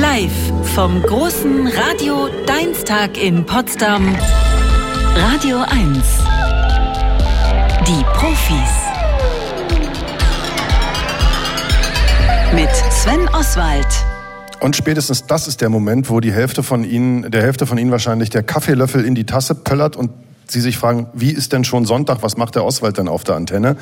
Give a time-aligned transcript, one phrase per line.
[0.00, 0.32] Live
[0.74, 4.16] vom großen Radio Deinstag in Potsdam.
[5.14, 5.98] Radio 1.
[7.86, 8.72] Die Profis.
[12.54, 13.86] Mit Sven Oswald.
[14.60, 17.90] Und spätestens das ist der Moment, wo die Hälfte von Ihnen, der Hälfte von Ihnen
[17.90, 20.10] wahrscheinlich der Kaffeelöffel in die Tasse pöllert und
[20.46, 22.22] Sie sich fragen, wie ist denn schon Sonntag?
[22.22, 23.76] Was macht der Oswald denn auf der Antenne?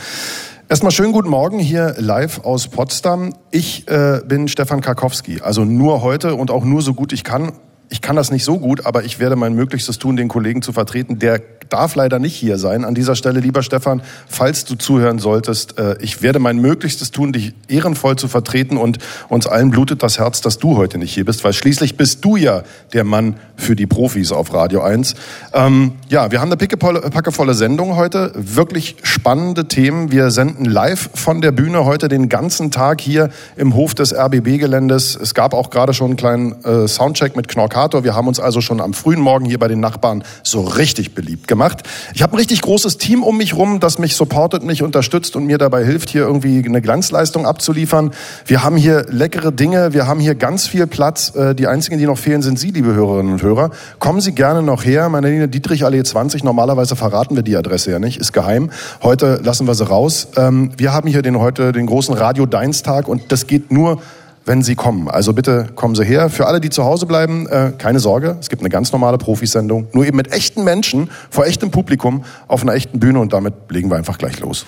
[0.70, 3.32] Erstmal schönen guten Morgen hier live aus Potsdam.
[3.50, 7.52] Ich äh, bin Stefan Karkowski, also nur heute und auch nur so gut ich kann.
[7.88, 10.74] Ich kann das nicht so gut, aber ich werde mein Möglichstes tun, den Kollegen zu
[10.74, 12.84] vertreten, der darf leider nicht hier sein.
[12.84, 17.32] An dieser Stelle, lieber Stefan, falls du zuhören solltest, äh, ich werde mein Möglichstes tun,
[17.32, 21.24] dich ehrenvoll zu vertreten und uns allen blutet das Herz, dass du heute nicht hier
[21.24, 22.62] bist, weil schließlich bist du ja
[22.92, 25.14] der Mann für die Profis auf Radio 1.
[25.52, 30.10] Ähm, ja, wir haben eine packevolle Sendung heute, wirklich spannende Themen.
[30.12, 35.16] Wir senden live von der Bühne heute den ganzen Tag hier im Hof des RBB-Geländes.
[35.16, 38.04] Es gab auch gerade schon einen kleinen äh, Soundcheck mit Knorkator.
[38.04, 41.48] Wir haben uns also schon am frühen Morgen hier bei den Nachbarn so richtig beliebt
[41.48, 41.82] gemacht gemacht.
[42.14, 45.45] Ich habe ein richtig großes Team um mich rum, das mich supportet, mich unterstützt und
[45.45, 48.12] mir dabei hilft, hier irgendwie eine Glanzleistung abzuliefern.
[48.46, 51.34] Wir haben hier leckere Dinge, wir haben hier ganz viel Platz.
[51.34, 53.70] Äh, die einzigen, die noch fehlen, sind Sie, liebe Hörerinnen und Hörer.
[53.98, 55.09] Kommen Sie gerne noch her.
[55.09, 56.45] Meine Linie Dietrich Allee 20.
[56.45, 58.70] Normalerweise verraten wir die Adresse ja nicht, ist geheim.
[59.02, 60.28] Heute lassen wir sie raus.
[60.37, 64.00] Ähm, wir haben hier den, heute den großen Radio Deinstag und das geht nur
[64.49, 65.09] wenn Sie kommen.
[65.09, 66.31] Also bitte kommen Sie her.
[66.31, 68.37] Für alle, die zu Hause bleiben, äh, keine Sorge.
[68.41, 69.87] Es gibt eine ganz normale Profisendung.
[69.93, 73.91] Nur eben mit echten Menschen, vor echtem Publikum, auf einer echten Bühne und damit legen
[73.91, 74.66] wir einfach gleich los.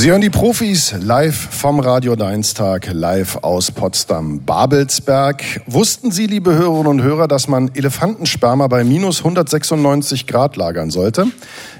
[0.00, 5.42] Sie hören die Profis live vom Radio Deinstag, live aus Potsdam-Babelsberg.
[5.66, 11.26] Wussten Sie, liebe Hörerinnen und Hörer, dass man Elefantensperma bei minus 196 Grad lagern sollte?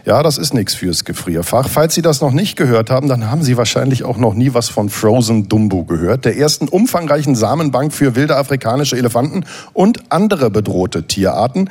[0.05, 1.69] Ja, das ist nichts fürs Gefrierfach.
[1.69, 4.69] Falls Sie das noch nicht gehört haben, dann haben Sie wahrscheinlich auch noch nie was
[4.69, 11.05] von Frozen Dumbo gehört, der ersten umfangreichen Samenbank für wilde afrikanische Elefanten und andere bedrohte
[11.05, 11.71] Tierarten.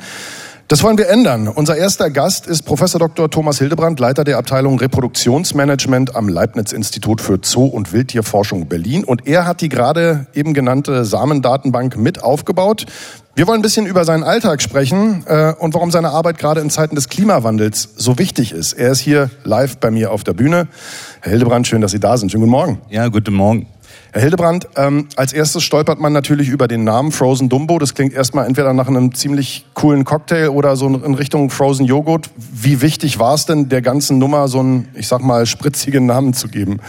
[0.68, 1.48] Das wollen wir ändern.
[1.48, 3.30] Unser erster Gast ist Professor Dr.
[3.30, 9.02] Thomas Hildebrand, Leiter der Abteilung Reproduktionsmanagement am Leibniz-Institut für Zoo- und Wildtierforschung Berlin.
[9.02, 12.84] Und er hat die gerade eben genannte Samendatenbank mit aufgebaut.
[13.34, 16.68] Wir wollen ein bisschen über seinen Alltag sprechen äh, und warum seine Arbeit gerade in
[16.68, 18.74] Zeiten des Klimawandels so wichtig ist.
[18.74, 20.68] Er ist hier live bei mir auf der Bühne.
[21.22, 22.30] Herr Hildebrand, schön, dass Sie da sind.
[22.30, 22.82] Schönen guten Morgen.
[22.90, 23.68] Ja, guten Morgen.
[24.12, 27.78] Herr Hildebrand, ähm, als erstes stolpert man natürlich über den Namen Frozen Dumbo.
[27.78, 32.30] Das klingt erstmal entweder nach einem ziemlich coolen Cocktail oder so in Richtung Frozen Joghurt.
[32.36, 36.32] Wie wichtig war es denn, der ganzen Nummer so einen, ich sag mal, spritzigen Namen
[36.32, 36.80] zu geben?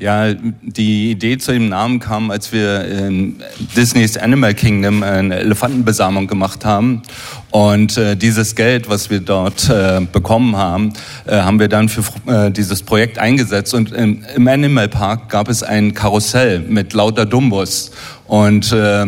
[0.00, 3.36] Ja, die Idee zu dem Namen kam, als wir in
[3.76, 7.02] Disneys Animal Kingdom eine Elefantenbesamung gemacht haben.
[7.50, 10.94] Und äh, dieses Geld, was wir dort äh, bekommen haben,
[11.26, 13.74] äh, haben wir dann für äh, dieses Projekt eingesetzt.
[13.74, 17.90] Und im, im Animal Park gab es ein Karussell mit lauter Dumbos.
[18.26, 19.04] Und äh,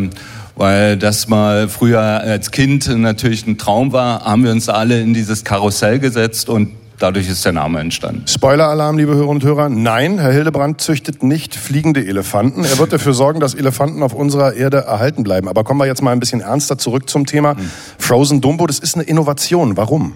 [0.55, 5.15] weil das mal früher als Kind natürlich ein Traum war, haben wir uns alle in
[5.15, 6.69] dieses Karussell gesetzt und
[7.03, 8.23] Dadurch ist der Name entstanden.
[8.29, 9.67] Spoiler-Alarm, liebe Hörerinnen und Hörer.
[9.67, 12.63] Nein, Herr Hildebrand züchtet nicht fliegende Elefanten.
[12.63, 15.49] Er wird dafür sorgen, dass Elefanten auf unserer Erde erhalten bleiben.
[15.49, 17.57] Aber kommen wir jetzt mal ein bisschen ernster zurück zum Thema.
[17.57, 17.69] Hm.
[17.97, 19.75] Frozen Dumbo, das ist eine Innovation.
[19.75, 20.13] Warum?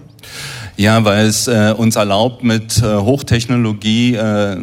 [0.78, 4.56] Ja, weil es äh, uns erlaubt, mit äh, Hochtechnologie äh,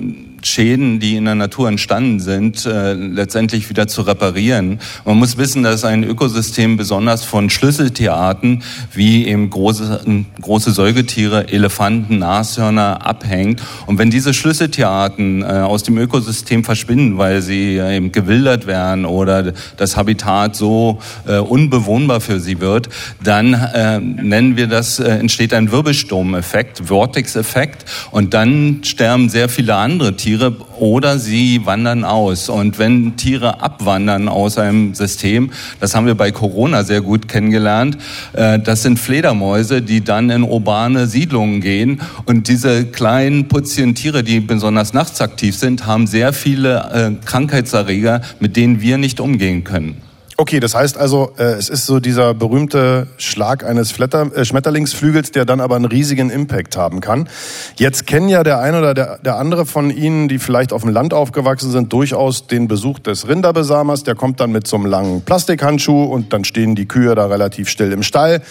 [0.45, 4.79] Schäden, die in der Natur entstanden sind, äh, letztendlich wieder zu reparieren.
[5.03, 8.61] Man muss wissen, dass ein Ökosystem besonders von Schlüsseltierarten
[8.93, 10.01] wie eben große,
[10.39, 13.61] große Säugetiere, Elefanten, Nashörner abhängt.
[13.87, 19.05] Und wenn diese Schlüsseltierarten äh, aus dem Ökosystem verschwinden, weil sie äh, eben gewildert werden
[19.05, 22.89] oder das Habitat so äh, unbewohnbar für sie wird,
[23.23, 27.85] dann äh, nennen wir das, äh, entsteht ein Wirbelsturmeffekt, Vortex-Effekt.
[28.11, 32.49] Und dann sterben sehr viele andere Tiere Tiere oder sie wandern aus.
[32.49, 37.97] Und wenn Tiere abwandern aus einem System, das haben wir bei Corona sehr gut kennengelernt,
[38.33, 42.01] äh, das sind Fledermäuse, die dann in urbane Siedlungen gehen.
[42.25, 48.21] Und diese kleinen putzigen Tiere, die besonders nachts aktiv sind, haben sehr viele äh, Krankheitserreger,
[48.41, 50.04] mit denen wir nicht umgehen können.
[50.37, 55.31] Okay, das heißt also, äh, es ist so dieser berühmte Schlag eines Flatter, äh, Schmetterlingsflügels,
[55.31, 57.29] der dann aber einen riesigen Impact haben kann.
[57.77, 60.91] Jetzt kennen ja der eine oder der, der andere von Ihnen, die vielleicht auf dem
[60.91, 64.03] Land aufgewachsen sind, durchaus den Besuch des Rinderbesamers.
[64.03, 67.69] Der kommt dann mit so einem langen Plastikhandschuh und dann stehen die Kühe da relativ
[67.69, 68.41] still im Stall.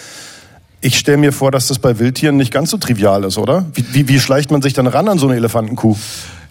[0.81, 3.65] Ich stelle mir vor, dass das bei Wildtieren nicht ganz so trivial ist, oder?
[3.75, 5.95] Wie, wie, wie schleicht man sich dann ran an so eine Elefantenkuh?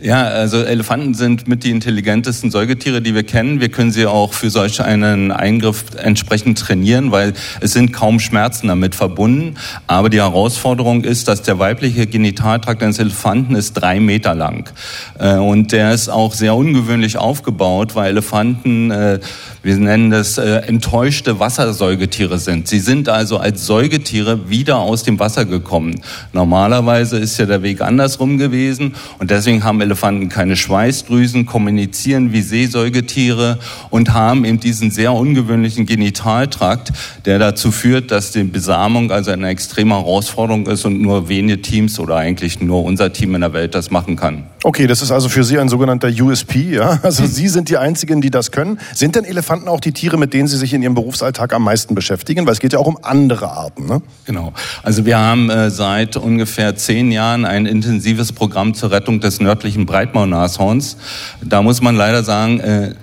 [0.04, 3.62] Ja, also Elefanten sind mit die intelligentesten Säugetiere, die wir kennen.
[3.62, 8.68] Wir können sie auch für solch einen Eingriff entsprechend trainieren, weil es sind kaum Schmerzen
[8.68, 9.54] damit verbunden.
[9.86, 14.70] Aber die Herausforderung ist, dass der weibliche Genitaltrakt eines Elefanten ist drei Meter lang.
[15.18, 19.20] Äh, und der ist auch sehr ungewöhnlich aufgebaut, weil Elefanten, äh,
[19.62, 22.68] wir nennen das äh, enttäuschte Wassersäugetiere sind.
[22.68, 26.02] Sie sind also als Säugetiere wieder aus dem Wasser gekommen.
[26.34, 29.93] Normalerweise ist ja der Weg andersrum gewesen und deswegen haben Elefanten
[30.28, 33.58] keine Schweißdrüsen, kommunizieren wie Seesäugetiere
[33.90, 36.92] und haben eben diesen sehr ungewöhnlichen Genitaltrakt,
[37.24, 41.98] der dazu führt, dass die Besamung also eine extreme Herausforderung ist und nur wenige Teams
[41.98, 44.44] oder eigentlich nur unser Team in der Welt das machen kann.
[44.62, 46.98] Okay, das ist also für Sie ein sogenannter USP, ja?
[47.02, 48.78] Also Sie sind die Einzigen, die das können.
[48.94, 51.94] Sind denn Elefanten auch die Tiere, mit denen Sie sich in Ihrem Berufsalltag am meisten
[51.94, 52.46] beschäftigen?
[52.46, 54.00] Weil es geht ja auch um andere Arten, ne?
[54.24, 54.54] Genau.
[54.82, 59.73] Also wir haben äh, seit ungefähr zehn Jahren ein intensives Programm zur Rettung des nördlichen
[59.86, 60.96] Breitmaulnashorns.
[61.42, 62.94] Da muss man leider sagen, äh,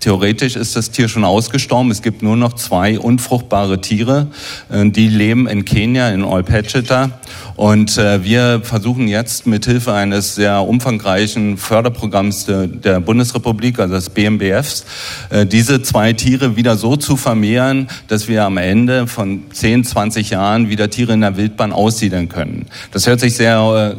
[0.00, 1.90] Theoretisch ist das Tier schon ausgestorben.
[1.90, 4.28] Es gibt nur noch zwei unfruchtbare Tiere.
[4.70, 7.20] Äh, die leben in Kenia, in Olpecheta.
[7.54, 14.08] Und äh, wir versuchen jetzt mit Hilfe eines sehr umfangreichen Förderprogramms der Bundesrepublik, also des
[14.08, 14.86] BMBFs,
[15.28, 20.30] äh, diese zwei Tiere wieder so zu vermehren, dass wir am Ende von 10, 20
[20.30, 22.64] Jahren wieder Tiere in der Wildbahn aussiedeln können.
[22.92, 23.94] Das hört sich sehr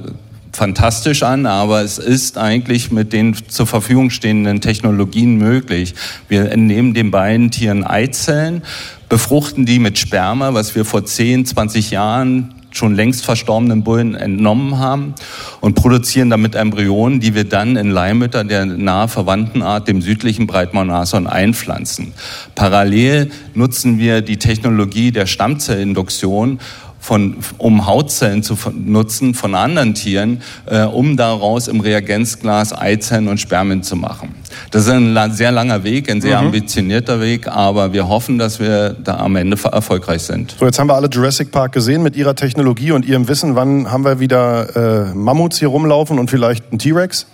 [0.51, 5.95] fantastisch an, aber es ist eigentlich mit den zur Verfügung stehenden Technologien möglich.
[6.27, 8.63] Wir entnehmen den beiden Tieren Eizellen,
[9.09, 14.79] befruchten die mit Sperma, was wir vor 10, 20 Jahren schon längst verstorbenen Bullen entnommen
[14.79, 15.13] haben
[15.59, 20.47] und produzieren damit Embryonen, die wir dann in Leihmütter der nahe verwandten Art, dem südlichen
[20.47, 22.13] Breitmaulnashorn, einpflanzen.
[22.55, 26.59] Parallel nutzen wir die Technologie der Stammzellinduktion
[27.01, 33.39] von, um Hautzellen zu nutzen von anderen Tieren, äh, um daraus im Reagenzglas Eizellen und
[33.39, 34.35] Spermien zu machen.
[34.69, 36.47] Das ist ein sehr langer Weg, ein sehr mhm.
[36.47, 40.55] ambitionierter Weg, aber wir hoffen, dass wir da am Ende erfolgreich sind.
[40.59, 43.55] So, jetzt haben wir alle Jurassic Park gesehen mit Ihrer Technologie und Ihrem Wissen.
[43.55, 47.25] Wann haben wir wieder äh, Mammuts hier rumlaufen und vielleicht einen T-Rex?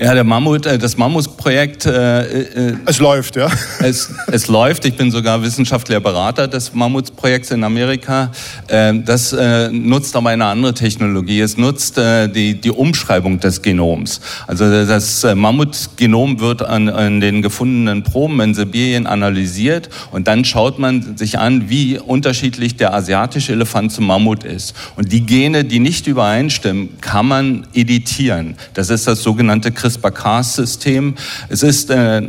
[0.00, 1.84] Ja, der Mammut, äh, das Mammutprojekt.
[1.84, 3.48] Äh, äh, es läuft, ja.
[3.80, 4.84] Es, es läuft.
[4.84, 8.30] Ich bin sogar wissenschaftlicher Berater des Mammutprojekts in Amerika.
[8.68, 11.40] Äh, das äh, nutzt aber eine andere Technologie.
[11.40, 14.20] Es nutzt äh, die, die Umschreibung des Genoms.
[14.46, 20.44] Also das äh, Mammutgenom wird an, an den gefundenen Proben in Sibirien analysiert und dann
[20.44, 24.76] schaut man sich an, wie unterschiedlich der asiatische Elefant zum Mammut ist.
[24.94, 28.54] Und die Gene, die nicht übereinstimmen, kann man editieren.
[28.74, 31.14] Das ist das sogenannte CRISPR-Cas-System.
[31.48, 32.28] Es ist äh,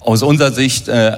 [0.00, 1.16] aus unserer Sicht äh,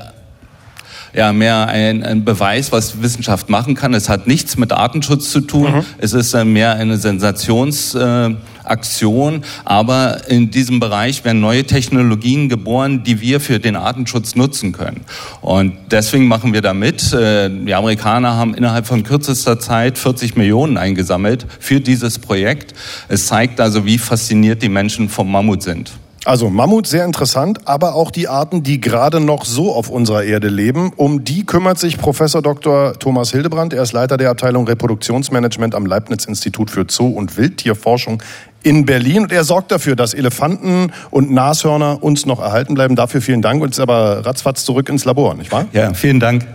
[1.15, 3.95] ja mehr ein, ein, Beweis, was Wissenschaft machen kann.
[3.95, 5.73] Es hat nichts mit Artenschutz zu tun.
[5.73, 5.85] Mhm.
[5.99, 9.35] Es ist äh, mehr eine Sensationsaktion.
[9.35, 14.73] Äh, aber in diesem Bereich werden neue Technologien geboren, die wir für den Artenschutz nutzen
[14.73, 15.03] können.
[15.41, 17.13] Und deswegen machen wir da mit.
[17.13, 22.75] Äh, die Amerikaner haben innerhalb von kürzester Zeit 40 Millionen eingesammelt für dieses Projekt.
[23.09, 25.93] Es zeigt also, wie fasziniert die Menschen vom Mammut sind.
[26.29, 30.49] Also Mammut sehr interessant, aber auch die Arten, die gerade noch so auf unserer Erde
[30.49, 30.93] leben.
[30.95, 32.93] Um die kümmert sich Professor Dr.
[32.99, 33.73] Thomas Hildebrand.
[33.73, 38.23] Er ist Leiter der Abteilung Reproduktionsmanagement am Leibniz-Institut für Zoo- und Wildtierforschung
[38.63, 39.23] in Berlin.
[39.23, 42.95] Und er sorgt dafür, dass Elefanten und Nashörner uns noch erhalten bleiben.
[42.95, 43.63] Dafür vielen Dank.
[43.63, 45.65] Und ist aber ratzfatz zurück ins Labor, nicht wahr?
[45.73, 46.47] Ja, vielen Dank.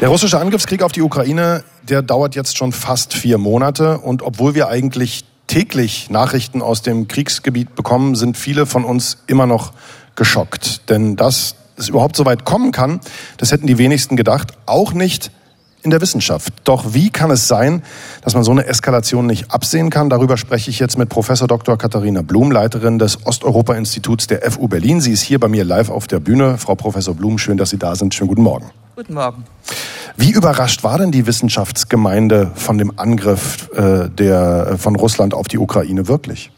[0.00, 3.98] Der russische Angriffskrieg auf die Ukraine, der dauert jetzt schon fast vier Monate.
[3.98, 9.46] Und obwohl wir eigentlich täglich Nachrichten aus dem Kriegsgebiet bekommen, sind viele von uns immer
[9.46, 9.72] noch
[10.16, 10.88] geschockt.
[10.90, 13.00] Denn dass es überhaupt so weit kommen kann,
[13.36, 15.30] das hätten die wenigsten gedacht, auch nicht
[15.84, 16.52] in der Wissenschaft.
[16.64, 17.82] Doch wie kann es sein,
[18.22, 20.08] dass man so eine Eskalation nicht absehen kann?
[20.08, 21.76] Darüber spreche ich jetzt mit Professor Dr.
[21.76, 25.00] Katharina Blum, Leiterin des Osteuropa-Instituts der FU Berlin.
[25.00, 26.56] Sie ist hier bei mir live auf der Bühne.
[26.56, 28.14] Frau Professor Blum, schön, dass Sie da sind.
[28.14, 28.70] Schönen guten Morgen.
[28.96, 29.44] Guten Morgen.
[30.16, 35.48] Wie überrascht war denn die Wissenschaftsgemeinde von dem Angriff äh, der, äh, von Russland auf
[35.48, 36.50] die Ukraine wirklich?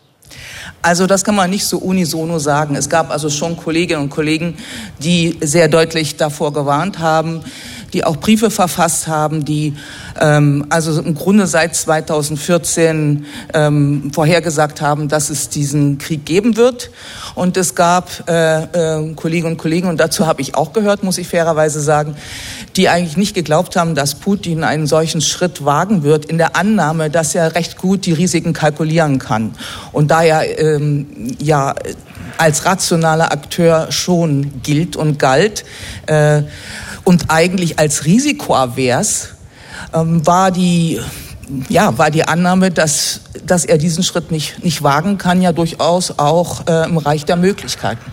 [0.83, 2.77] Also das kann man nicht so unisono sagen.
[2.77, 4.57] Es gab also schon Kolleginnen und Kollegen,
[5.03, 7.41] die sehr deutlich davor gewarnt haben,
[7.93, 9.75] die auch Briefe verfasst haben, die
[10.21, 16.91] ähm, also im Grunde seit 2014 ähm, vorhergesagt haben, dass es diesen Krieg geben wird.
[17.35, 21.19] Und es gab äh, äh, Kolleginnen und Kollegen, und dazu habe ich auch gehört, muss
[21.19, 22.17] ich fairerweise sagen,
[22.77, 27.11] die eigentlich nicht geglaubt haben, dass Putin einen solchen Schritt wagen wird, in der Annahme,
[27.11, 29.53] dass er recht gut die Risiken kalkulieren kann.
[29.93, 31.07] Und da er ähm,
[31.39, 31.75] ja
[32.39, 35.65] als rationaler Akteur schon gilt und galt
[36.07, 36.43] äh,
[37.05, 39.36] und eigentlich als risikoavers,
[39.95, 41.01] ähm, war die
[41.69, 46.19] ja, war die Annahme, dass, dass er diesen Schritt nicht, nicht wagen kann, ja durchaus
[46.19, 48.05] auch äh, im Reich der Möglichkeiten.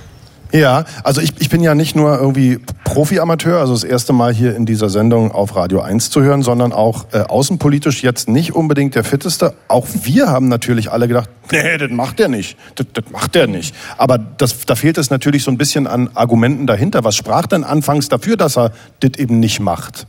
[0.51, 4.55] Ja, also ich, ich bin ja nicht nur irgendwie Profi-Amateur, also das erste Mal hier
[4.55, 8.93] in dieser Sendung auf Radio 1 zu hören, sondern auch äh, außenpolitisch jetzt nicht unbedingt
[8.93, 9.55] der Fitteste.
[9.67, 13.47] Auch wir haben natürlich alle gedacht, nee, das macht er nicht, das, das macht er
[13.47, 13.73] nicht.
[13.97, 17.03] Aber das, da fehlt es natürlich so ein bisschen an Argumenten dahinter.
[17.03, 20.05] Was sprach denn anfangs dafür, dass er das eben nicht macht?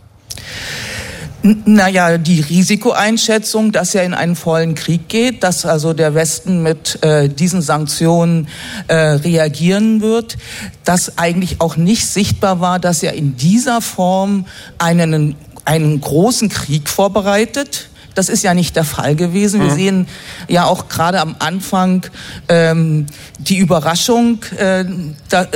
[1.46, 7.02] Naja, die Risikoeinschätzung, dass er in einen vollen Krieg geht, dass also der Westen mit
[7.02, 8.48] äh, diesen Sanktionen
[8.88, 10.38] äh, reagieren wird,
[10.84, 14.46] dass eigentlich auch nicht sichtbar war, dass er in dieser Form
[14.78, 15.36] einen,
[15.66, 19.60] einen großen Krieg vorbereitet das ist ja nicht der Fall gewesen.
[19.60, 19.76] Wir mhm.
[19.76, 20.08] sehen
[20.48, 22.06] ja auch gerade am Anfang
[22.48, 23.06] ähm,
[23.38, 24.84] die Überraschung, äh,
[25.28, 25.46] da,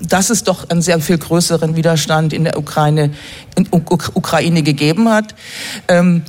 [0.00, 3.10] dass es doch einen sehr viel größeren Widerstand in der Ukraine,
[3.56, 5.34] in Ukraine gegeben hat.
[5.88, 6.22] Ähm,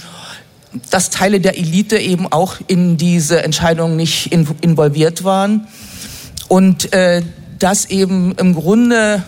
[0.91, 5.67] dass Teile der Elite eben auch in diese Entscheidung nicht in, involviert waren
[6.49, 7.23] und äh,
[7.57, 9.23] dass eben im Grunde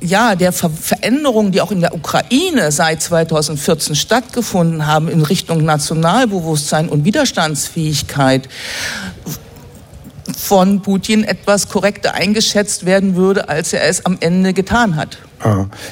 [0.00, 5.64] ja, der Ver Veränderungen, die auch in der Ukraine seit 2014 stattgefunden haben in Richtung
[5.64, 8.48] Nationalbewusstsein und Widerstandsfähigkeit,
[10.36, 15.18] von Putin etwas korrekter eingeschätzt werden würde, als er es am Ende getan hat.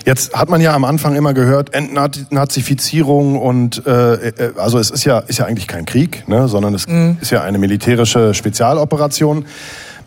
[0.07, 5.05] Jetzt hat man ja am Anfang immer gehört, Entnazifizierung und äh, äh, also es ist
[5.05, 7.19] ja ist ja eigentlich kein Krieg, ne, sondern es mhm.
[7.21, 9.45] ist ja eine militärische Spezialoperation.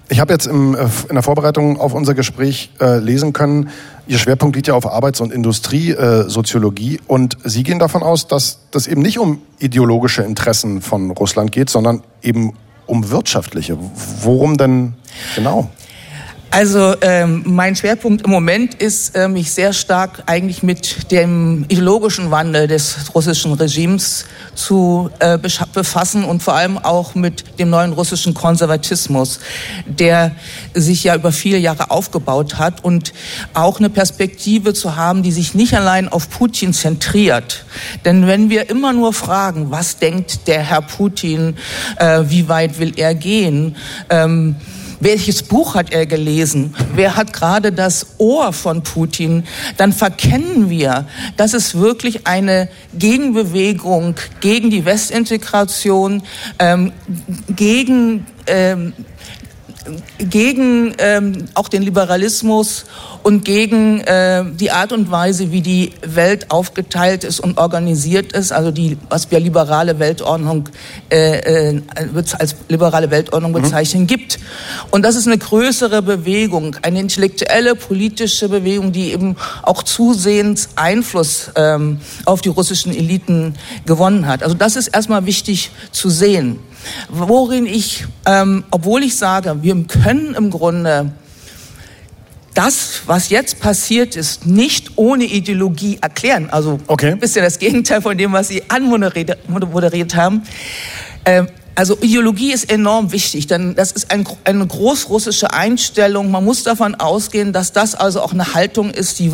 [0.09, 3.69] Ich habe jetzt im, äh, in der Vorbereitung auf unser Gespräch äh, lesen können,
[4.07, 8.85] Ihr Schwerpunkt liegt ja auf Arbeits- und Industriesoziologie und Sie gehen davon aus, dass das
[8.85, 12.53] eben nicht um ideologische Interessen von Russland geht, sondern eben
[12.85, 13.77] um wirtschaftliche.
[14.21, 14.93] Worum denn
[15.35, 15.69] genau?
[16.51, 22.31] Also ähm, mein Schwerpunkt im Moment ist, äh, mich sehr stark eigentlich mit dem ideologischen
[22.31, 28.33] Wandel des russischen Regimes zu äh, befassen und vor allem auch mit dem neuen russischen
[28.33, 29.39] Konservatismus,
[29.85, 30.31] der
[30.73, 33.11] sich ja über viele Jahre aufgebaut hat und
[33.53, 37.65] auch eine Perspektive zu haben, die sich nicht allein auf Putin zentriert.
[38.05, 41.57] Denn wenn wir immer nur fragen, was denkt der Herr Putin,
[41.97, 43.75] äh, wie weit will er gehen,
[44.09, 44.55] ähm,
[44.99, 49.43] welches Buch hat er gelesen, wer hat gerade das Ohr von Putin,
[49.77, 56.23] dann verkennen wir, dass es wirklich eine Gegenbewegung gegen die Westintegration,
[56.59, 56.91] ähm,
[57.49, 58.93] gegen ähm,
[60.17, 62.85] gegen ähm, auch den Liberalismus
[63.23, 68.51] und gegen äh, die Art und Weise, wie die Welt aufgeteilt ist und organisiert ist,
[68.51, 70.69] also die, was wir liberale Weltordnung
[71.11, 71.81] äh, äh,
[72.37, 73.61] als liberale Weltordnung mhm.
[73.61, 74.07] bezeichnen, mhm.
[74.07, 74.39] gibt.
[74.91, 81.51] Und das ist eine größere Bewegung, eine intellektuelle, politische Bewegung, die eben auch zusehends Einfluss
[81.55, 84.43] ähm, auf die russischen Eliten gewonnen hat.
[84.43, 86.59] Also das ist erstmal wichtig zu sehen
[87.09, 91.11] worin ich, ähm, obwohl ich sage, wir können im Grunde
[92.53, 96.49] das, was jetzt passiert ist, nicht ohne Ideologie erklären.
[96.49, 97.11] Also okay.
[97.11, 100.43] ein bisschen das Gegenteil von dem, was Sie anmoderiert haben.
[101.25, 106.31] Ähm, also Ideologie ist enorm wichtig, denn das ist ein, eine großrussische Einstellung.
[106.31, 109.33] Man muss davon ausgehen, dass das also auch eine Haltung ist, die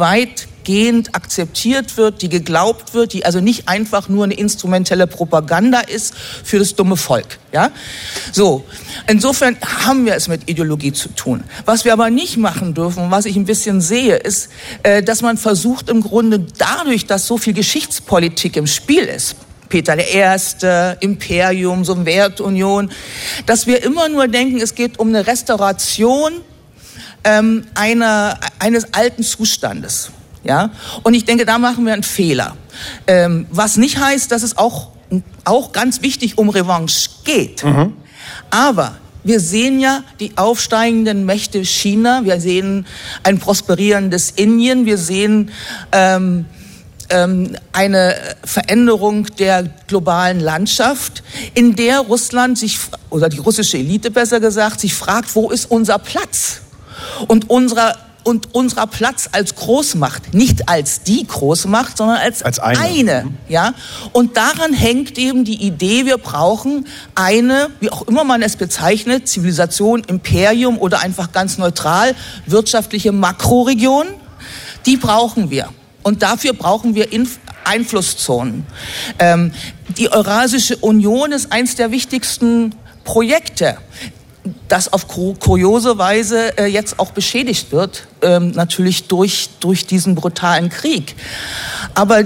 [0.62, 6.13] weitgehend akzeptiert wird, die geglaubt wird, die also nicht einfach nur eine instrumentelle Propaganda ist
[6.15, 7.39] für das dumme Volk.
[7.51, 7.72] Ja,
[8.32, 8.63] so.
[9.08, 11.44] Insofern haben wir es mit Ideologie zu tun.
[11.65, 14.50] Was wir aber nicht machen dürfen, was ich ein bisschen sehe, ist,
[14.84, 19.36] äh, dass man versucht im Grunde dadurch, dass so viel Geschichtspolitik im Spiel ist,
[19.70, 22.91] Peter I., Imperium, so Wertunion,
[23.46, 26.34] dass wir immer nur denken, es geht um eine Restauration
[27.24, 30.12] ähm, einer, eines alten Zustandes.
[30.43, 30.71] Ja?
[31.03, 32.55] Und ich denke, da machen wir einen Fehler.
[33.07, 34.89] Ähm, was nicht heißt, dass es auch,
[35.45, 37.63] auch ganz wichtig um Revanche geht.
[37.63, 37.93] Mhm.
[38.50, 42.86] Aber wir sehen ja die aufsteigenden Mächte China, wir sehen
[43.24, 45.51] ein prosperierendes Indien, wir sehen
[45.91, 46.45] ähm,
[47.10, 52.79] ähm, eine Veränderung der globalen Landschaft, in der Russland sich,
[53.10, 56.62] oder die russische Elite besser gesagt, sich fragt, wo ist unser Platz?
[57.27, 62.79] Und unserer und unserer Platz als Großmacht, nicht als die Großmacht, sondern als, als eine.
[62.79, 63.27] eine.
[63.47, 63.73] ja.
[64.13, 69.27] Und daran hängt eben die Idee, wir brauchen eine, wie auch immer man es bezeichnet,
[69.27, 74.07] Zivilisation, Imperium oder einfach ganz neutral, wirtschaftliche Makroregion,
[74.85, 75.69] die brauchen wir.
[76.03, 78.65] Und dafür brauchen wir Inf Einflusszonen.
[79.19, 79.51] Ähm,
[79.97, 82.73] die Eurasische Union ist eines der wichtigsten
[83.03, 83.77] Projekte,
[84.67, 90.69] das auf kuriose Weise äh, jetzt auch beschädigt wird, ähm, natürlich durch, durch diesen brutalen
[90.69, 91.15] Krieg.
[91.93, 92.24] Aber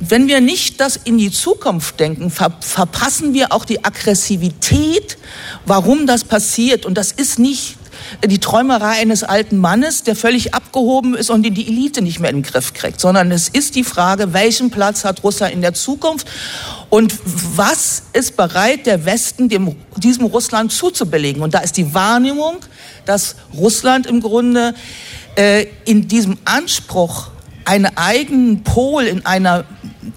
[0.00, 5.16] wenn wir nicht das in die Zukunft denken, ver verpassen wir auch die Aggressivität,
[5.64, 6.84] warum das passiert.
[6.84, 7.76] Und das ist nicht
[8.24, 12.36] die Träumerei eines alten Mannes, der völlig abgehoben ist und die Elite nicht mehr in
[12.36, 16.28] den Griff kriegt, sondern es ist die Frage, welchen Platz hat Russland in der Zukunft
[16.90, 17.14] und
[17.56, 21.42] was ist bereit der Westen dem, diesem Russland zuzubelegen.
[21.42, 22.56] Und da ist die Wahrnehmung,
[23.04, 24.74] dass Russland im Grunde
[25.36, 27.28] äh, in diesem Anspruch,
[27.64, 29.64] einen eigenen Pol in einer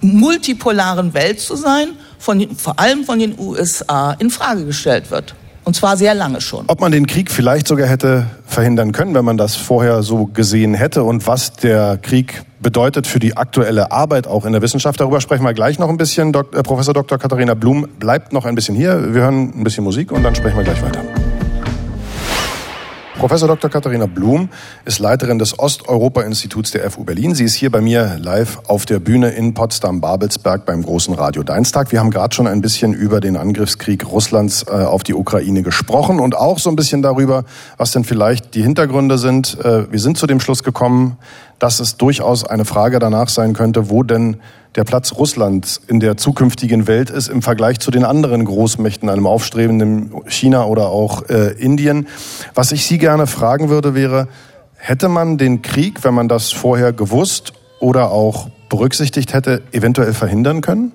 [0.02, 5.36] multipolaren Welt zu sein, von, vor allem von den USA in Frage gestellt wird.
[5.66, 6.66] Und zwar sehr lange schon.
[6.68, 10.76] Ob man den Krieg vielleicht sogar hätte verhindern können, wenn man das vorher so gesehen
[10.76, 15.00] hätte und was der Krieg bedeutet für die aktuelle Arbeit auch in der Wissenschaft.
[15.00, 16.32] Darüber sprechen wir gleich noch ein bisschen.
[16.32, 17.18] Dok äh, Professor Dr.
[17.18, 19.14] Katharina Blum bleibt noch ein bisschen hier.
[19.14, 21.04] Wir hören ein bisschen Musik und dann sprechen wir gleich weiter.
[23.18, 23.70] Professor Dr.
[23.70, 24.50] Katharina Blum
[24.84, 27.34] ist Leiterin des Osteuropa-Instituts der FU Berlin.
[27.34, 31.94] Sie ist hier bei mir live auf der Bühne in Potsdam-Babelsberg beim großen Radio Deinstag.
[31.94, 36.20] Wir haben gerade schon ein bisschen über den Angriffskrieg Russlands äh, auf die Ukraine gesprochen
[36.20, 37.46] und auch so ein bisschen darüber,
[37.78, 39.58] was denn vielleicht die Hintergründe sind.
[39.64, 41.18] Äh, wir sind zu dem Schluss gekommen,
[41.58, 44.38] dass es durchaus eine Frage danach sein könnte, wo denn
[44.76, 49.26] der Platz Russlands in der zukünftigen Welt ist im Vergleich zu den anderen Großmächten, einem
[49.26, 52.08] aufstrebenden China oder auch äh, Indien.
[52.54, 54.28] Was ich Sie gerne fragen würde, wäre,
[54.76, 60.62] hätte man den Krieg, wenn man das vorher gewusst oder auch berücksichtigt hätte, eventuell verhindern
[60.62, 60.92] können?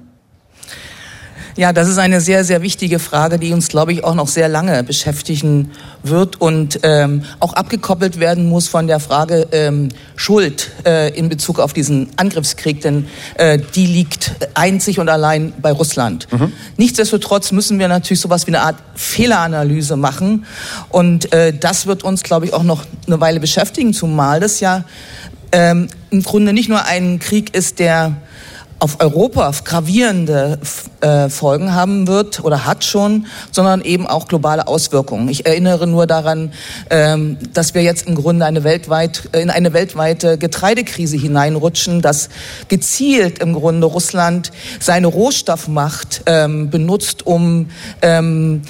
[1.57, 4.49] Ja, das ist eine sehr, sehr wichtige Frage, die uns, glaube ich, auch noch sehr
[4.49, 5.71] lange beschäftigen
[6.02, 11.59] wird und ähm, auch abgekoppelt werden muss von der Frage ähm, Schuld äh, in Bezug
[11.59, 16.28] auf diesen Angriffskrieg, denn äh, die liegt einzig und allein bei Russland.
[16.33, 16.52] Mhm.
[16.76, 20.47] Nichtsdestotrotz müssen wir natürlich sowas wie eine Art Fehleranalyse machen
[20.88, 24.85] und äh, das wird uns, glaube ich, auch noch eine Weile beschäftigen, zumal das ja
[25.52, 28.16] ähm, im Grunde nicht nur ein Krieg ist, der
[28.81, 30.59] auf Europa gravierende
[31.01, 35.29] äh, Folgen haben wird oder hat schon, sondern eben auch globale Auswirkungen.
[35.29, 36.53] Ich erinnere nur daran,
[36.89, 42.31] ähm, dass wir jetzt im Grunde eine weltweit, äh, in eine weltweite Getreidekrise hineinrutschen, dass
[42.69, 47.69] gezielt im Grunde Russland seine Rohstoffmacht ähm, benutzt, um
[48.01, 48.63] ähm,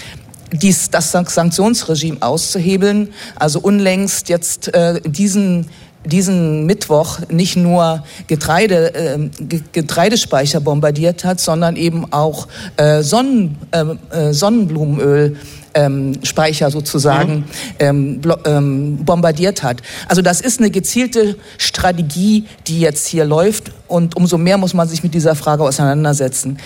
[0.52, 3.10] dies, das Sanktionsregime auszuhebeln.
[3.36, 5.66] Also unlängst jetzt äh, diesen
[6.04, 9.30] diesen Mittwoch nicht nur Getreide, äh,
[9.72, 15.36] Getreidespeicher bombardiert hat, sondern eben auch äh, Sonnen, ähm, äh, Sonnenblumenöl.
[15.72, 17.44] Ähm, Speicher sozusagen mhm.
[17.78, 19.82] ähm, ähm, bombardiert hat.
[20.08, 24.88] Also das ist eine gezielte Strategie, die jetzt hier läuft und umso mehr muss man
[24.88, 26.58] sich mit dieser Frage auseinandersetzen.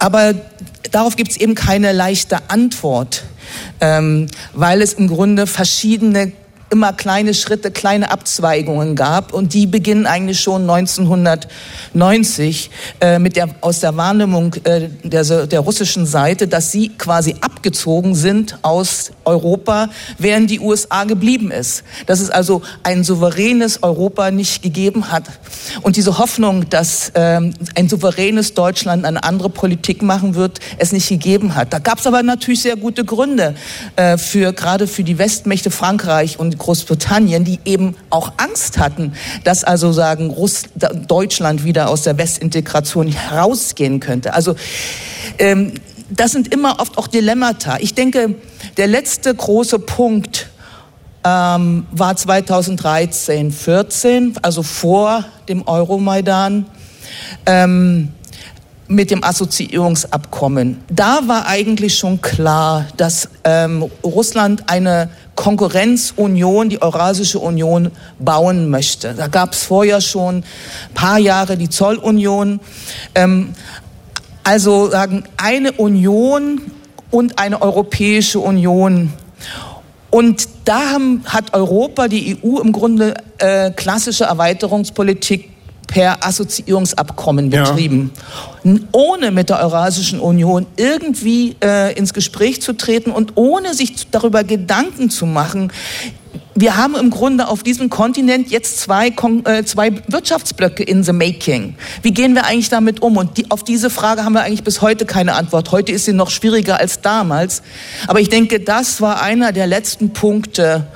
[0.00, 0.34] Aber
[0.90, 3.22] darauf gibt es eben keine leichte Antwort,
[3.80, 6.32] ähm, weil es im Grunde verschiedene
[6.70, 13.50] immer kleine Schritte, kleine Abzweigungen gab und die beginnen eigentlich schon 1990 äh, mit der
[13.60, 19.90] aus der Wahrnehmung äh, der, der russischen Seite, dass sie quasi abgezogen sind aus Europa,
[20.18, 21.84] während die USA geblieben ist.
[22.06, 25.24] Dass es also ein souveränes Europa nicht gegeben hat
[25.82, 31.08] und diese Hoffnung, dass ähm, ein souveränes Deutschland eine andere Politik machen wird, es nicht
[31.08, 31.72] gegeben hat.
[31.72, 33.54] Da gab es aber natürlich sehr gute Gründe
[33.94, 39.12] äh, für gerade für die Westmächte Frankreich und Großbritannien, die eben auch Angst hatten,
[39.44, 40.64] dass also sagen Russ
[41.06, 44.34] Deutschland wieder aus der Westintegration herausgehen könnte.
[44.34, 44.56] Also
[45.38, 45.74] ähm,
[46.10, 47.78] das sind immer oft auch Dilemmata.
[47.80, 48.34] Ich denke,
[48.76, 50.48] der letzte große Punkt
[51.24, 56.66] ähm, war 2013, 14, also vor dem Euromaidan.
[57.44, 58.12] Ähm,
[58.88, 60.80] mit dem Assoziierungsabkommen.
[60.88, 69.14] Da war eigentlich schon klar, dass ähm, Russland eine Konkurrenzunion, die Eurasische Union, bauen möchte.
[69.14, 70.44] Da gab es vorher schon ein
[70.94, 72.58] paar Jahre die Zollunion.
[73.14, 73.54] Ähm,
[74.42, 76.60] also sagen eine Union
[77.10, 79.12] und eine Europäische Union.
[80.10, 85.50] Und da haben, hat Europa, die EU im Grunde äh, klassische Erweiterungspolitik
[85.86, 88.10] per Assoziierungsabkommen betrieben,
[88.64, 88.72] ja.
[88.92, 94.44] ohne mit der Eurasischen Union irgendwie äh, ins Gespräch zu treten und ohne sich darüber
[94.44, 95.70] Gedanken zu machen,
[96.56, 99.12] wir haben im Grunde auf diesem Kontinent jetzt zwei,
[99.44, 101.76] äh, zwei Wirtschaftsblöcke in the making.
[102.02, 103.18] Wie gehen wir eigentlich damit um?
[103.18, 105.70] Und die, auf diese Frage haben wir eigentlich bis heute keine Antwort.
[105.70, 107.62] Heute ist sie noch schwieriger als damals.
[108.06, 110.86] Aber ich denke, das war einer der letzten Punkte,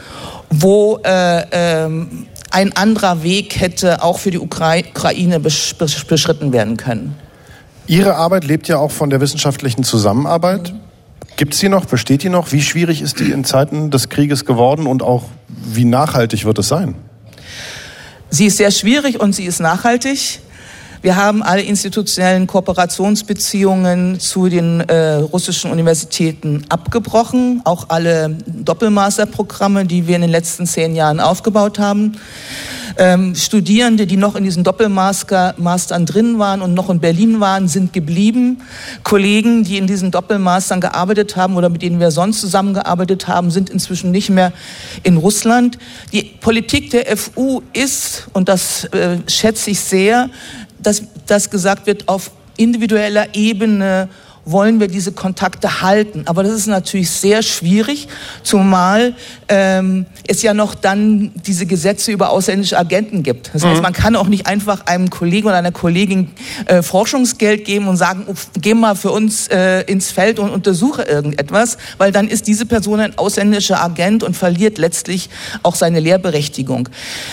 [0.49, 7.17] wo äh, ähm, ein anderer Weg hätte auch für die Ukraine beschritten werden können.
[7.87, 10.73] Ihre Arbeit lebt ja auch von der wissenschaftlichen Zusammenarbeit.
[11.37, 11.87] Gibt es die noch?
[11.87, 12.53] Besteht die noch?
[12.53, 16.69] Wie schwierig ist die in Zeiten des Krieges geworden und auch wie nachhaltig wird es
[16.69, 16.95] sein?
[18.29, 20.41] Sie ist sehr schwierig und sie ist nachhaltig.
[21.03, 30.07] Wir haben alle institutionellen Kooperationsbeziehungen zu den äh, russischen Universitäten abgebrochen, auch alle Doppelmasterprogramme, die
[30.07, 32.19] wir in den letzten zehn Jahren aufgebaut haben.
[32.99, 37.95] Ähm, Studierende, die noch in diesen Doppelmastern drin waren und noch in Berlin waren, sind
[37.95, 38.61] geblieben.
[39.03, 43.71] Kollegen, die in diesen Doppelmastern gearbeitet haben oder mit denen wir sonst zusammengearbeitet haben, sind
[43.71, 44.53] inzwischen nicht mehr
[45.03, 45.79] in Russland.
[46.13, 50.29] Die Politik der FU ist, und das äh, schätze ich sehr,
[50.83, 54.09] dass, dass gesagt wird, auf individueller Ebene
[54.45, 56.23] wollen wir diese Kontakte halten.
[56.27, 58.09] Aber das ist natürlich sehr schwierig,
[58.43, 59.15] zumal
[59.49, 63.51] ähm, es ja noch dann diese Gesetze über ausländische Agenten gibt.
[63.53, 63.83] Das heißt, mhm.
[63.83, 66.31] man kann auch nicht einfach einem Kollegen oder einer Kollegin
[66.67, 68.27] äh, Forschungsgeld geben und sagen,
[68.61, 73.01] geh mal für uns äh, ins Feld und untersuche irgendetwas, weil dann ist diese Person
[73.01, 75.31] ein ausländischer Agent und verliert letztlich
[75.63, 76.89] auch seine Lehrberechtigung.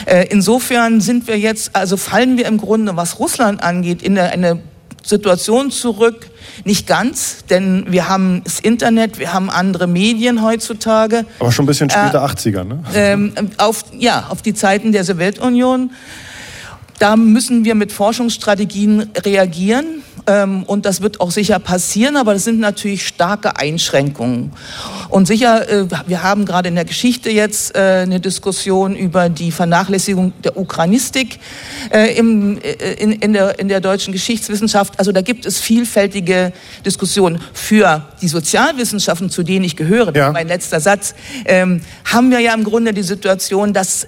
[0.06, 4.60] Äh, insofern sind wir jetzt, also fallen wir im Grunde, was Russland angeht, in eine
[5.04, 6.30] Situation zurück,
[6.64, 11.26] nicht ganz, denn wir haben das Internet, wir haben andere Medien heutzutage.
[11.40, 12.84] Aber schon ein bisschen später äh, 80er, ne?
[12.94, 15.92] Ähm, auf, ja, auf die Zeiten der Sowjetunion.
[17.00, 20.02] Da müssen wir mit Forschungsstrategien reagieren.
[20.28, 24.52] Ähm, und das wird auch sicher passieren, aber das sind natürlich starke Einschränkungen.
[25.10, 29.52] Und sicher, äh, wir haben gerade in der Geschichte jetzt äh, eine Diskussion über die
[29.52, 31.40] Vernachlässigung der Ukranistik
[31.92, 32.60] äh, im,
[33.00, 35.00] in, in, der, in der deutschen Geschichtswissenschaft.
[35.00, 36.52] Also da gibt es vielfältige
[36.86, 37.42] Diskussionen.
[37.54, 40.32] Für die Sozialwissenschaften, zu denen ich gehöre, ja.
[40.32, 44.08] mein letzter Satz, ähm, haben wir ja im Grunde die Situation, dass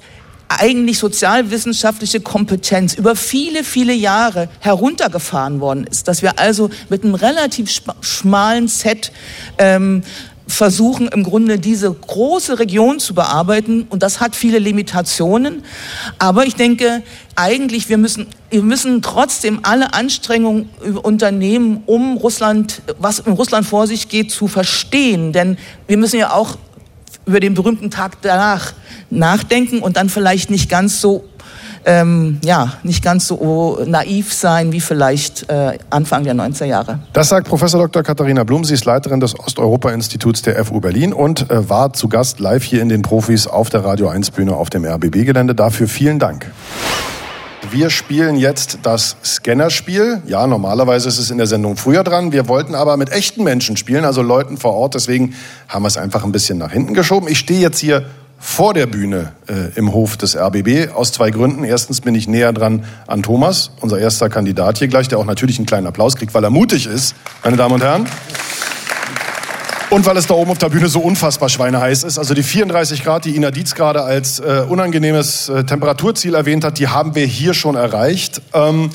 [0.50, 6.08] eigentlich sozialwissenschaftliche Kompetenz über viele, viele Jahre heruntergefahren worden ist.
[6.08, 7.70] Dass wir also mit einem relativ
[8.02, 9.12] schmalen Set
[9.60, 10.04] ähm,
[10.50, 15.64] versuchen im Grunde diese große Region zu bearbeiten und das hat viele Limitationen.
[16.18, 17.04] Aber ich denke,
[17.36, 20.70] eigentlich wir müssen wir müssen trotzdem alle Anstrengungen
[21.04, 25.34] unternehmen, um Russland, was in Russland vor sich geht, zu verstehen.
[25.34, 26.58] Denn wir müssen ja auch
[27.30, 28.74] über den berühmten Tag danach
[29.10, 31.24] nachdenken und dann vielleicht nicht ganz so
[31.86, 37.00] ähm, ja, nicht ganz so naiv sein wie vielleicht äh, Anfang der 90er Jahre.
[37.13, 38.04] Das sagt Professor Dr.
[38.04, 38.65] Katharina Blum.
[38.65, 42.82] Sie ist Leiterin des Osteuropa-Instituts der FU Berlin und äh, war zu Gast live hier
[42.82, 45.56] in den Profis auf der Radio 1 Bühne auf dem RBB-Gelände.
[45.56, 46.52] Dafür vielen Dank.
[47.71, 50.23] Wir spielen jetzt das Scannerspiel.
[50.25, 52.32] Ja, normalerweise ist es in der Sendung früher dran.
[52.32, 54.95] Wir wollten aber mit echten Menschen spielen, also Leuten vor Ort.
[54.95, 55.36] Deswegen
[55.67, 57.27] haben wir es einfach ein bisschen nach hinten geschoben.
[57.27, 58.05] Ich stehe jetzt hier
[58.39, 61.63] vor der Bühne äh, im Hof des RBB aus zwei Gründen.
[61.63, 65.60] Erstens bin ich näher dran an Thomas, unser erster Kandidat hier gleich, der auch natürlich
[65.60, 68.08] einen kleinen Applaus kriegt, weil er mutig ist, meine Damen und Herren.
[69.89, 72.19] Und weil es da oben auf der Bühne so unfassbar schweineheiß ist.
[72.19, 76.78] Also die 34 Grad, die Ina Dietz gerade als äh, unangenehmes äh, Temperaturziel erwähnt hat,
[76.78, 78.39] die haben wir hier schon erreicht.
[78.54, 78.91] Ähm,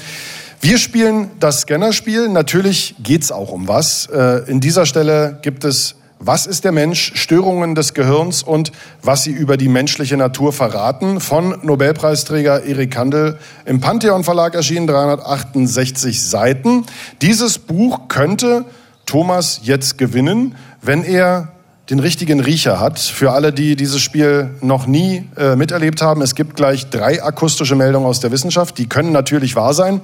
[0.60, 2.28] wir spielen das Scannerspiel.
[2.28, 4.06] Natürlich geht's auch um was.
[4.06, 7.12] Äh, in dieser Stelle gibt es was ist der Mensch?
[7.16, 11.20] Störungen des Gehirns und was sie über die menschliche Natur verraten.
[11.20, 16.86] Von Nobelpreisträger Erik Kandel im Pantheon Verlag erschienen, 368 Seiten.
[17.20, 18.64] Dieses Buch könnte
[19.06, 21.48] Thomas jetzt gewinnen, wenn er
[21.90, 22.98] den richtigen Riecher hat.
[22.98, 27.76] Für alle, die dieses Spiel noch nie äh, miterlebt haben, es gibt gleich drei akustische
[27.76, 28.78] Meldungen aus der Wissenschaft.
[28.78, 30.00] Die können natürlich wahr sein,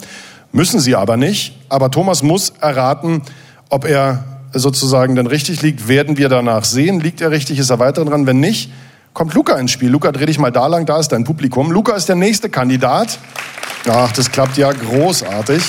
[0.52, 1.58] müssen sie aber nicht.
[1.68, 3.22] Aber Thomas muss erraten,
[3.70, 7.00] ob er sozusagen dann richtig liegt, werden wir danach sehen.
[7.00, 8.26] Liegt er richtig, ist er weiter dran.
[8.26, 8.70] Wenn nicht,
[9.14, 9.90] kommt Luca ins Spiel.
[9.90, 11.70] Luca, dreh dich mal da lang, da ist dein Publikum.
[11.70, 13.18] Luca ist der nächste Kandidat.
[13.88, 15.62] Ach, das klappt ja großartig.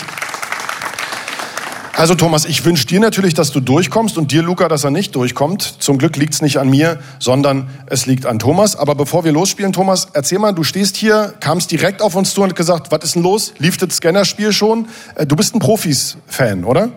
[2.01, 5.13] Also Thomas, ich wünsche dir natürlich, dass du durchkommst und dir, Luca, dass er nicht
[5.15, 5.61] durchkommt.
[5.61, 8.75] Zum Glück liegt es nicht an mir, sondern es liegt an Thomas.
[8.75, 12.41] Aber bevor wir losspielen, Thomas, erzähl mal, du stehst hier, kamst direkt auf uns zu
[12.41, 13.53] und gesagt, was ist denn los?
[13.59, 14.87] Lief das Scannerspiel schon?
[15.13, 16.89] Äh, du bist ein Profis-Fan, oder?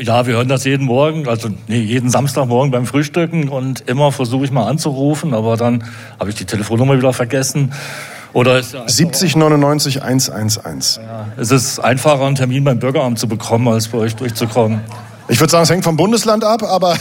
[0.00, 4.44] Ja, wir hören das jeden Morgen, also nee, jeden Samstagmorgen beim Frühstücken und immer versuche
[4.44, 5.82] ich mal anzurufen, aber dann
[6.20, 7.72] habe ich die Telefonnummer wieder vergessen.
[8.32, 10.96] Oder ist ja 70 99 111.
[10.96, 14.80] Ja, es ist einfacher, einen Termin beim Bürgeramt zu bekommen, als bei euch durchzukommen.
[15.28, 16.96] Ich würde sagen, es hängt vom Bundesland ab, aber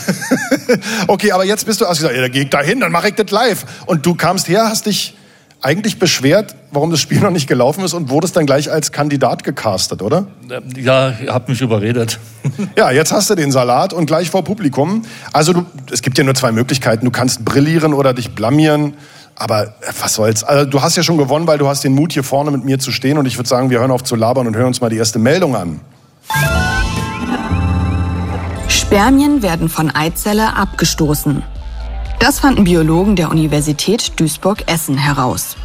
[1.07, 3.31] okay, aber jetzt bist du, also gesagt, ja, geh da hin, dann mache ich das
[3.31, 3.65] live.
[3.85, 5.15] Und du kamst her, hast dich
[5.61, 9.43] eigentlich beschwert, warum das Spiel noch nicht gelaufen ist und wurdest dann gleich als Kandidat
[9.43, 10.27] gecastet, oder?
[10.75, 12.19] Ja, ihr habt mich überredet.
[12.75, 15.03] ja, jetzt hast du den Salat und gleich vor Publikum.
[15.31, 17.05] Also du, es gibt ja nur zwei Möglichkeiten.
[17.05, 18.95] Du kannst brillieren oder dich blamieren.
[19.41, 20.43] Aber äh, was soll's?
[20.43, 22.77] Also, du hast ja schon gewonnen, weil du hast den Mut, hier vorne mit mir
[22.77, 23.17] zu stehen.
[23.17, 25.17] Und ich würde sagen, wir hören auf zu labern und hören uns mal die erste
[25.17, 25.81] Meldung an.
[28.67, 31.41] Spermien werden von Eizelle abgestoßen.
[32.19, 35.55] Das fanden Biologen der Universität Duisburg-Essen heraus.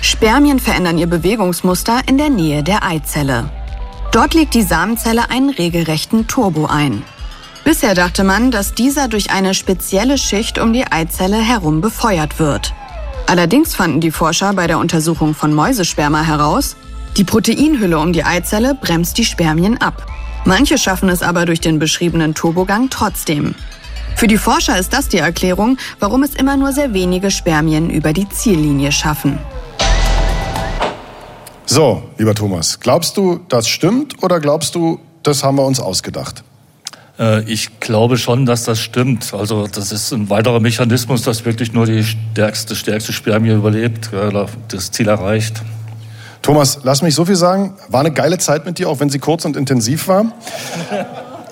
[0.00, 3.50] Spermien verändern ihr Bewegungsmuster in der Nähe der Eizelle.
[4.10, 7.04] Dort legt die Samenzelle einen regelrechten Turbo ein.
[7.62, 12.74] Bisher dachte man, dass dieser durch eine spezielle Schicht um die Eizelle herum befeuert wird.
[13.26, 16.76] Allerdings fanden die Forscher bei der Untersuchung von Mäusesperma heraus,
[17.16, 20.06] die Proteinhülle um die Eizelle bremst die Spermien ab.
[20.44, 23.56] Manche schaffen es aber durch den beschriebenen Turbogang trotzdem.
[24.14, 28.12] Für die Forscher ist das die Erklärung, warum es immer nur sehr wenige Spermien über
[28.12, 29.38] die Ziellinie schaffen.
[31.66, 36.44] So, lieber Thomas, glaubst du, das stimmt oder glaubst du, das haben wir uns ausgedacht?
[37.18, 39.32] Äh, ich glaube schon, dass das stimmt.
[39.34, 44.10] Also das ist ein weiterer Mechanismus, dass wirklich nur die stärkste, stärkste Spermie überlebt,
[44.68, 45.62] das Ziel erreicht.
[46.42, 47.74] Thomas, lass mich so viel sagen.
[47.88, 50.26] War eine geile Zeit mit dir, auch wenn sie kurz und intensiv war.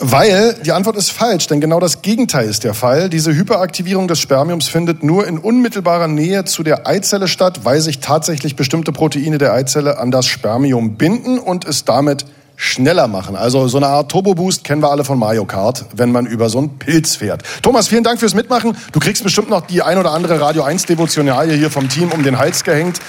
[0.01, 3.09] Weil die Antwort ist falsch, denn genau das Gegenteil ist der Fall.
[3.09, 8.01] Diese Hyperaktivierung des Spermiums findet nur in unmittelbarer Nähe zu der Eizelle statt, weil sich
[8.01, 13.37] tatsächlich bestimmte Proteine der Eizelle an das Spermium binden und es damit schneller machen.
[13.37, 16.59] Also so eine Art Turbo-Boost kennen wir alle von Mario Kart, wenn man über so
[16.59, 17.43] einen Pilz fährt.
[17.63, 18.77] Thomas, vielen Dank fürs Mitmachen.
[18.93, 22.23] Du kriegst bestimmt noch die ein oder andere Radio 1 Devotionalie hier vom Team um
[22.23, 23.01] den Hals gehängt.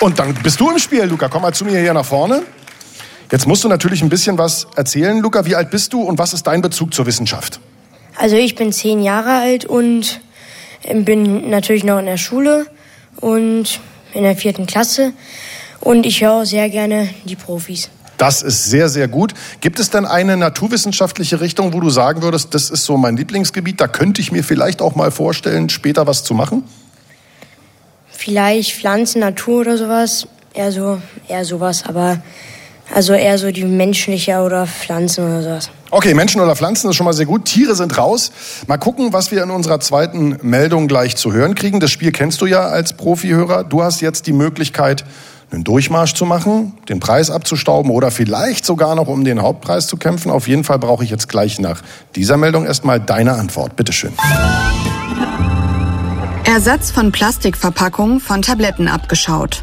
[0.00, 1.28] Und dann bist du im Spiel, Luca.
[1.28, 2.42] Komm mal zu mir hier nach vorne.
[3.30, 5.18] Jetzt musst du natürlich ein bisschen was erzählen.
[5.18, 7.60] Luca, wie alt bist du und was ist dein Bezug zur Wissenschaft?
[8.16, 10.20] Also ich bin zehn Jahre alt und
[10.82, 12.66] bin natürlich noch in der Schule
[13.16, 13.80] und
[14.14, 15.12] in der vierten Klasse.
[15.80, 17.90] Und ich höre sehr gerne die Profis.
[18.18, 19.34] Das ist sehr, sehr gut.
[19.60, 23.80] Gibt es denn eine naturwissenschaftliche Richtung, wo du sagen würdest, das ist so mein Lieblingsgebiet,
[23.80, 26.64] da könnte ich mir vielleicht auch mal vorstellen, später was zu machen?
[28.08, 30.26] Vielleicht Pflanzen, Natur oder sowas.
[30.54, 32.22] Eher so, eher sowas, aber
[32.94, 35.70] also eher so die menschliche oder Pflanzen oder sowas.
[35.90, 37.44] Okay, Menschen oder Pflanzen ist schon mal sehr gut.
[37.44, 38.32] Tiere sind raus.
[38.66, 41.80] Mal gucken, was wir in unserer zweiten Meldung gleich zu hören kriegen.
[41.80, 43.64] Das Spiel kennst du ja als Profihörer.
[43.64, 45.04] Du hast jetzt die Möglichkeit,
[45.50, 49.96] einen Durchmarsch zu machen, den Preis abzustauben oder vielleicht sogar noch um den Hauptpreis zu
[49.96, 50.30] kämpfen.
[50.30, 51.82] Auf jeden Fall brauche ich jetzt gleich nach
[52.14, 53.76] dieser Meldung erstmal deine Antwort.
[53.76, 54.12] Bitteschön.
[56.44, 59.62] Ersatz von Plastikverpackungen von Tabletten abgeschaut.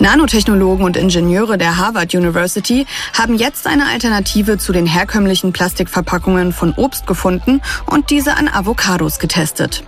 [0.00, 6.72] Nanotechnologen und Ingenieure der Harvard University haben jetzt eine Alternative zu den herkömmlichen Plastikverpackungen von
[6.74, 9.82] Obst gefunden und diese an Avocados getestet.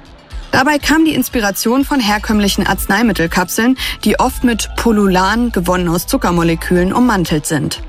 [0.53, 7.47] Dabei kam die Inspiration von herkömmlichen Arzneimittelkapseln, die oft mit Polulan, gewonnen aus Zuckermolekülen, ummantelt
[7.47, 7.83] sind.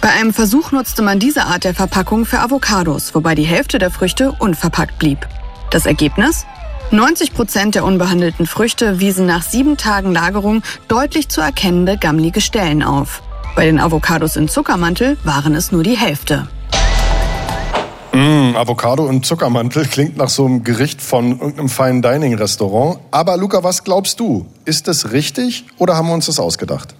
[0.00, 3.90] Bei einem Versuch nutzte man diese Art der Verpackung für Avocados, wobei die Hälfte der
[3.90, 5.28] Früchte unverpackt blieb.
[5.70, 6.46] Das Ergebnis?
[6.90, 12.82] 90 Prozent der unbehandelten Früchte wiesen nach sieben Tagen Lagerung deutlich zu erkennende gammlige Stellen
[12.82, 13.22] auf.
[13.54, 16.48] Bei den Avocados in Zuckermantel waren es nur die Hälfte.
[18.12, 22.98] Mmh, Avocado und Zuckermantel klingt nach so einem Gericht von irgendeinem Fine Dining Restaurant.
[23.12, 24.46] Aber Luca, was glaubst du?
[24.64, 26.94] Ist das richtig oder haben wir uns das ausgedacht?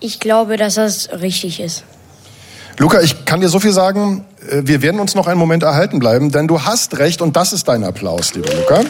[0.00, 1.84] Ich glaube, dass das richtig ist.
[2.78, 5.98] Luca, ich kann dir so viel sagen, äh, wir werden uns noch einen Moment erhalten
[5.98, 8.82] bleiben, denn du hast recht und das ist dein Applaus, lieber Luca.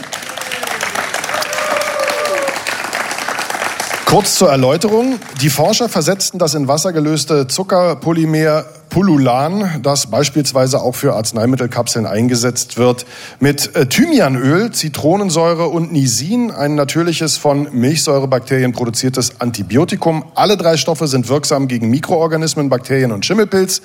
[4.06, 5.20] Kurz zur Erläuterung.
[5.40, 12.78] Die Forscher versetzten das in Wasser gelöste Zuckerpolymer Pululan, das beispielsweise auch für Arzneimittelkapseln eingesetzt
[12.78, 13.04] wird,
[13.40, 20.24] mit äh, Thymianöl, Zitronensäure und Nisin, ein natürliches von Milchsäurebakterien produziertes Antibiotikum.
[20.34, 23.82] Alle drei Stoffe sind wirksam gegen Mikroorganismen, Bakterien und Schimmelpilz.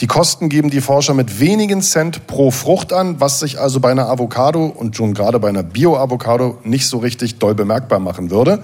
[0.00, 3.90] Die Kosten geben die Forscher mit wenigen Cent pro Frucht an, was sich also bei
[3.90, 8.62] einer Avocado und schon gerade bei einer Bio-Avocado nicht so richtig doll bemerkbar machen würde.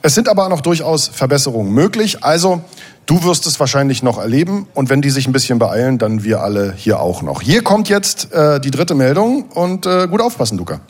[0.00, 2.22] Es sind aber noch durchaus Verbesserungen möglich.
[2.22, 2.62] Also
[3.08, 6.42] du wirst es wahrscheinlich noch erleben und wenn die sich ein bisschen beeilen, dann wir
[6.42, 7.42] alle hier auch noch.
[7.42, 10.80] Hier kommt jetzt äh, die dritte Meldung und äh, gut aufpassen, Luca.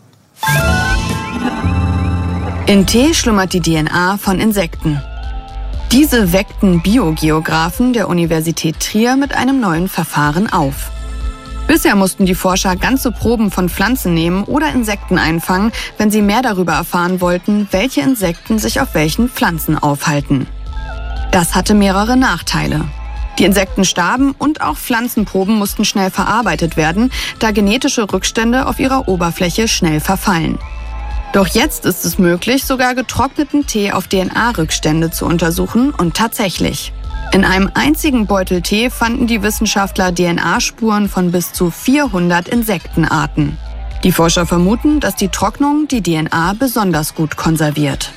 [2.67, 5.01] In Tee schlummert die DNA von Insekten.
[5.91, 10.91] Diese weckten Biogeographen der Universität Trier mit einem neuen Verfahren auf.
[11.67, 16.43] Bisher mussten die Forscher ganze Proben von Pflanzen nehmen oder Insekten einfangen, wenn sie mehr
[16.43, 20.47] darüber erfahren wollten, welche Insekten sich auf welchen Pflanzen aufhalten.
[21.31, 22.85] Das hatte mehrere Nachteile.
[23.39, 29.07] Die Insekten starben und auch Pflanzenproben mussten schnell verarbeitet werden, da genetische Rückstände auf ihrer
[29.07, 30.59] Oberfläche schnell verfallen.
[31.33, 36.93] Doch jetzt ist es möglich, sogar getrockneten Tee auf DNA-Rückstände zu untersuchen und tatsächlich.
[37.33, 43.59] In einem einzigen Beutel Tee fanden die Wissenschaftler DNA-Spuren von bis zu 400 Insektenarten.
[44.03, 48.13] Die Forscher vermuten, dass die Trocknung die DNA besonders gut konserviert.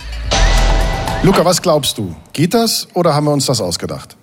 [1.24, 2.16] Luca, was glaubst du?
[2.34, 4.18] Geht das oder haben wir uns das ausgedacht?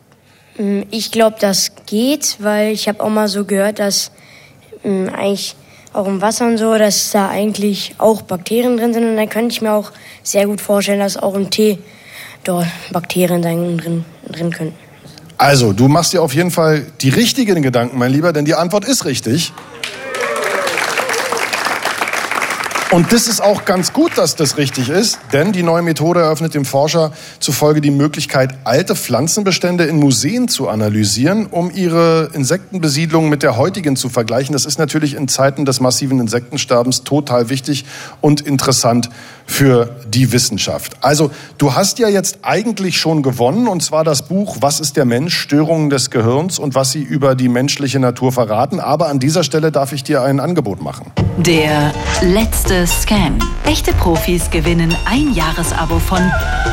[0.58, 4.10] Mm, ich glaube, das geht, weil ich habe auch mal so gehört, dass
[4.82, 5.56] mh, mm, eigentlich
[5.92, 9.04] auch im Wasser und so, dass da eigentlich auch Bakterien drin sind.
[9.04, 9.92] Und dann könnte ich mir auch
[10.24, 11.78] sehr gut vorstellen, dass auch im Tee
[12.42, 14.74] dort Bakterien drin, drin könnten.
[15.36, 18.84] Also, du machst dir auf jeden Fall die richtigen Gedanken, mein Lieber, denn die Antwort
[18.84, 19.52] ist richtig.
[22.90, 26.54] Und das ist auch ganz gut, dass das richtig ist, denn die neue Methode eröffnet
[26.54, 33.42] dem Forscher zufolge die Möglichkeit, alte Pflanzenbestände in Museen zu analysieren, um ihre Insektenbesiedlung mit
[33.42, 34.54] der heutigen zu vergleichen.
[34.54, 37.84] Das ist natürlich in Zeiten des massiven Insektensterbens total wichtig
[38.22, 39.10] und interessant
[39.48, 40.98] für die Wissenschaft.
[41.00, 45.06] Also, du hast ja jetzt eigentlich schon gewonnen, und zwar das Buch Was ist der
[45.06, 45.36] Mensch?
[45.36, 48.78] Störungen des Gehirns und was sie über die menschliche Natur verraten.
[48.78, 51.10] Aber an dieser Stelle darf ich dir ein Angebot machen.
[51.38, 53.38] Der letzte Scam.
[53.64, 56.20] Echte Profis gewinnen ein Jahresabo von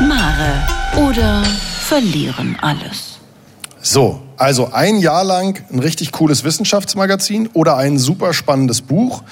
[0.06, 1.42] Mare oder
[1.88, 3.18] verlieren alles.
[3.80, 9.22] So, also ein Jahr lang ein richtig cooles Wissenschaftsmagazin oder ein super spannendes Buch.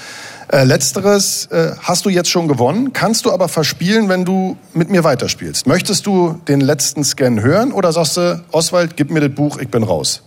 [0.55, 4.89] Äh, letzteres äh, hast du jetzt schon gewonnen, kannst du aber verspielen, wenn du mit
[4.89, 5.67] mir weiterspielst.
[5.67, 9.69] Möchtest du den letzten Scan hören oder sagst du, Oswald, gib mir das Buch, ich
[9.69, 10.23] bin raus?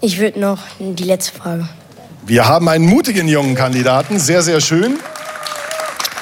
[0.00, 1.68] Ich würde noch die letzte Frage.
[2.26, 4.98] Wir haben einen mutigen jungen Kandidaten, sehr, sehr schön.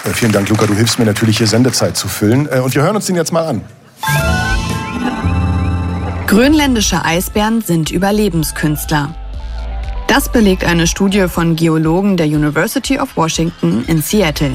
[0.04, 2.46] Äh, vielen Dank, Luca, du hilfst mir natürlich hier Sendezeit zu füllen.
[2.52, 3.62] Äh, und wir hören uns den jetzt mal an.
[6.26, 9.14] Grönländische Eisbären sind Überlebenskünstler.
[10.06, 14.52] Das belegt eine Studie von Geologen der University of Washington in Seattle.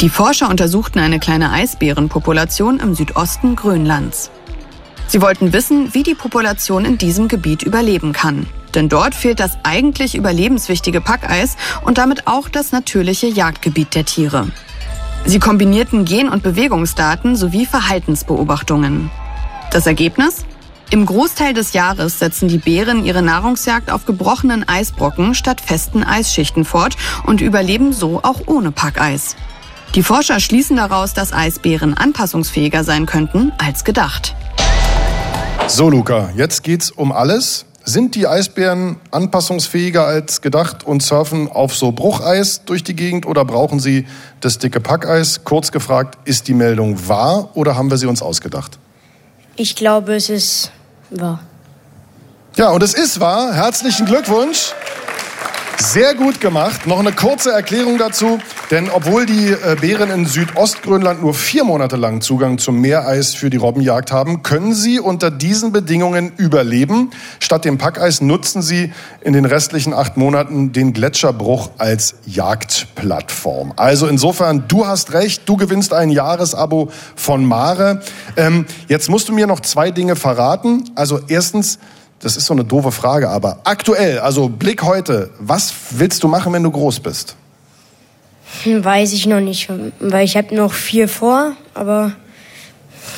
[0.00, 4.30] Die Forscher untersuchten eine kleine Eisbärenpopulation im Südosten Grönlands.
[5.08, 8.46] Sie wollten wissen, wie die Population in diesem Gebiet überleben kann.
[8.74, 14.46] Denn dort fehlt das eigentlich überlebenswichtige Packeis und damit auch das natürliche Jagdgebiet der Tiere.
[15.26, 19.10] Sie kombinierten Gen- und Bewegungsdaten sowie Verhaltensbeobachtungen.
[19.72, 20.46] Das Ergebnis?
[20.92, 26.64] Im Großteil des Jahres setzen die Bären ihre Nahrungsjagd auf gebrochenen Eisbrocken statt festen Eisschichten
[26.64, 29.36] fort und überleben so auch ohne Packeis.
[29.94, 34.34] Die Forscher schließen daraus, dass Eisbären anpassungsfähiger sein könnten als gedacht.
[35.68, 37.66] So, Luca, jetzt geht's um alles.
[37.84, 43.44] Sind die Eisbären anpassungsfähiger als gedacht und surfen auf so Brucheis durch die Gegend oder
[43.44, 44.06] brauchen sie
[44.40, 45.44] das dicke Packeis?
[45.44, 48.80] Kurz gefragt, ist die Meldung wahr oder haben wir sie uns ausgedacht?
[49.54, 50.72] Ich glaube, es ist
[51.10, 51.40] wahr.
[52.56, 53.52] Ja, und es ist wahr.
[53.54, 54.72] Herzlichen Glückwunsch.
[55.82, 56.86] Sehr gut gemacht.
[56.86, 58.38] Noch eine kurze Erklärung dazu.
[58.70, 63.48] Denn obwohl die äh, Bären in Südostgrönland nur vier Monate lang Zugang zum Meereis für
[63.48, 67.10] die Robbenjagd haben, können sie unter diesen Bedingungen überleben.
[67.40, 73.72] Statt dem Packeis nutzen sie in den restlichen acht Monaten den Gletscherbruch als Jagdplattform.
[73.76, 78.02] Also insofern, du hast recht, du gewinnst ein Jahresabo von Mare.
[78.36, 80.90] Ähm, jetzt musst du mir noch zwei Dinge verraten.
[80.94, 81.78] Also erstens,
[82.20, 86.52] das ist so eine doofe Frage, aber aktuell, also Blick heute, was willst du machen,
[86.52, 87.34] wenn du groß bist?
[88.62, 89.68] Hm, Weiß ich noch nicht,
[90.00, 92.12] weil ich habe noch viel vor, aber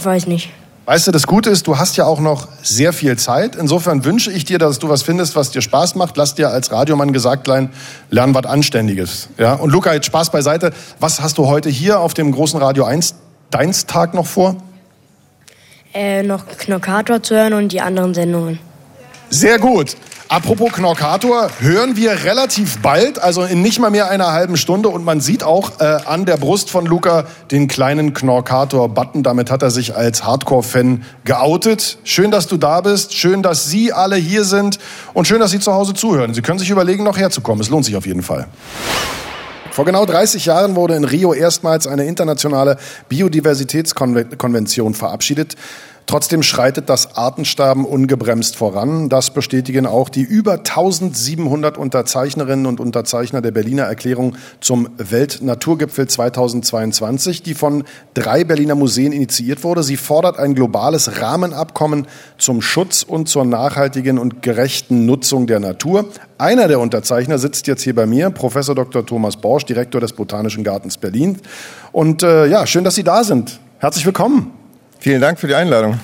[0.03, 0.51] weiß nicht.
[0.85, 3.55] Weißt du, das Gute ist, du hast ja auch noch sehr viel Zeit.
[3.55, 6.17] Insofern wünsche ich dir, dass du was findest, was dir Spaß macht.
[6.17, 7.71] Lass dir als Radiomann gesagt sein,
[8.11, 9.29] lern was Anständiges.
[9.39, 9.55] Ja?
[9.55, 10.73] Und Luca, jetzt Spaß beiseite.
[10.99, 13.15] Was hast du heute hier auf dem großen Radio 1
[13.51, 14.57] Deinstag noch vor?
[15.95, 18.59] Äh, noch Knockator zu hören und die anderen Sendungen.
[19.35, 19.97] Sehr gut.
[20.29, 24.91] Apropos Knorkator, hören wir relativ bald, also in nicht mal mehr einer halben Stunde.
[24.91, 29.23] Und man sieht auch äh, an der Brust von Luca den kleinen Knorkator-Button.
[29.23, 31.97] Damit hat er sich als Hardcore-Fan geoutet.
[32.05, 33.15] Schön, dass du da bist.
[33.15, 34.79] Schön, dass Sie alle hier sind.
[35.15, 36.35] Und schön, dass Sie zu Hause zuhören.
[36.35, 37.63] Sie können sich überlegen, noch herzukommen.
[37.63, 38.49] Es lohnt sich auf jeden Fall.
[39.71, 42.77] Vor genau 30 Jahren wurde in Rio erstmals eine internationale
[43.09, 45.57] Biodiversitätskonvention verabschiedet.
[46.13, 49.09] Trotzdem schreitet das Artensterben ungebremst voran.
[49.09, 57.43] Das bestätigen auch die über 1700 Unterzeichnerinnen und Unterzeichner der Berliner Erklärung zum Weltnaturgipfel 2022,
[57.43, 59.83] die von drei Berliner Museen initiiert wurde.
[59.83, 66.05] Sie fordert ein globales Rahmenabkommen zum Schutz und zur nachhaltigen und gerechten Nutzung der Natur.
[66.37, 69.07] Einer der Unterzeichner sitzt jetzt hier bei mir, Professor Dr.
[69.07, 71.39] Thomas Borsch, Direktor des Botanischen Gartens Berlin.
[71.91, 73.61] Und äh, ja, schön, dass Sie da sind.
[73.79, 74.62] Herzlich willkommen.
[75.03, 75.99] Vielen Dank für die Einladung.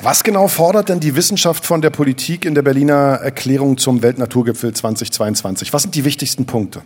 [0.00, 4.72] Was genau fordert denn die Wissenschaft von der Politik in der Berliner Erklärung zum Weltnaturgipfel
[4.72, 5.72] 2022?
[5.72, 6.82] Was sind die wichtigsten Punkte?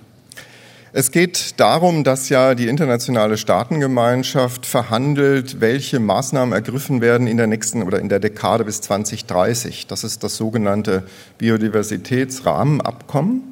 [0.94, 7.46] Es geht darum, dass ja die internationale Staatengemeinschaft verhandelt, welche Maßnahmen ergriffen werden in der
[7.46, 9.88] nächsten oder in der Dekade bis 2030.
[9.88, 11.02] Das ist das sogenannte
[11.36, 13.42] Biodiversitätsrahmenabkommen.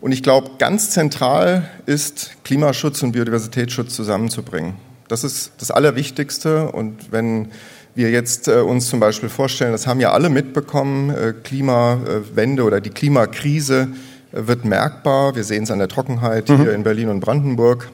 [0.00, 4.87] Und ich glaube, ganz zentral ist Klimaschutz und Biodiversitätsschutz zusammenzubringen.
[5.08, 6.70] Das ist das Allerwichtigste.
[6.70, 7.48] Und wenn
[7.94, 12.80] wir jetzt äh, uns zum Beispiel vorstellen, das haben ja alle mitbekommen, äh, Klimawende oder
[12.80, 13.88] die Klimakrise
[14.32, 15.34] äh, wird merkbar.
[15.34, 16.62] Wir sehen es an der Trockenheit mhm.
[16.62, 17.88] hier in Berlin und Brandenburg.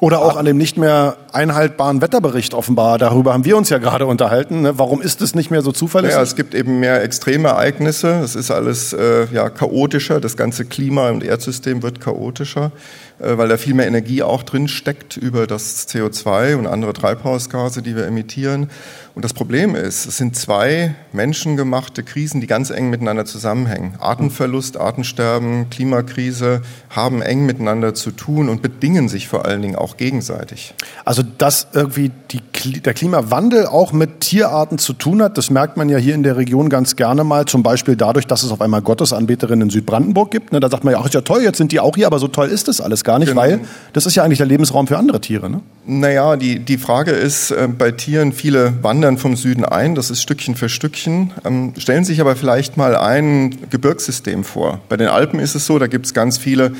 [0.00, 2.98] Oder auch an dem nicht mehr einhaltbaren Wetterbericht offenbar.
[2.98, 4.60] Darüber haben wir uns ja gerade unterhalten.
[4.60, 4.78] Ne?
[4.78, 6.16] Warum ist es nicht mehr so zuverlässig?
[6.16, 8.20] Ja, es gibt eben mehr extreme Ereignisse.
[8.22, 10.20] Es ist alles äh, ja, chaotischer.
[10.20, 12.72] Das ganze Klima und Erdsystem wird chaotischer.
[13.18, 17.82] Äh, weil da viel mehr Energie auch drin steckt über das CO2 und andere Treibhausgase,
[17.82, 18.68] die wir emittieren.
[19.14, 23.94] Und das Problem ist, es sind zwei menschengemachte Krisen, die ganz eng miteinander zusammenhängen.
[23.98, 26.60] Artenverlust, Artensterben, Klimakrise
[26.90, 30.74] haben eng miteinander zu tun und bedingen sich vor allen Dingen auch gegenseitig.
[31.06, 35.88] Also, dass irgendwie die, der Klimawandel auch mit Tierarten zu tun hat, das merkt man
[35.88, 37.46] ja hier in der Region ganz gerne mal.
[37.46, 40.52] Zum Beispiel dadurch, dass es auf einmal Gottesanbeterinnen in Südbrandenburg gibt.
[40.52, 42.18] Ne, da sagt man ja, ach, ist ja toll, jetzt sind die auch hier, aber
[42.18, 43.40] so toll ist das alles gar nicht, genau.
[43.40, 43.60] weil
[43.94, 45.48] das ist ja eigentlich der Lebensraum für andere Tiere.
[45.48, 45.62] Ne?
[45.86, 50.20] Naja, die, die Frage ist äh, bei Tieren, viele wandern vom Süden ein, das ist
[50.20, 51.32] Stückchen für Stückchen.
[51.44, 54.80] Ähm, stellen sich aber vielleicht mal ein Gebirgssystem vor.
[54.90, 56.72] Bei den Alpen ist es so, da gibt es ganz viele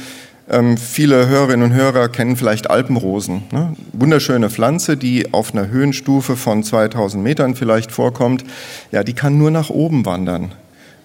[0.48, 3.42] ähm, viele Hörerinnen und Hörer kennen vielleicht Alpenrosen.
[3.50, 3.74] Ne?
[3.92, 8.44] Wunderschöne Pflanze, die auf einer Höhenstufe von 2000 Metern vielleicht vorkommt.
[8.92, 10.52] Ja, die kann nur nach oben wandern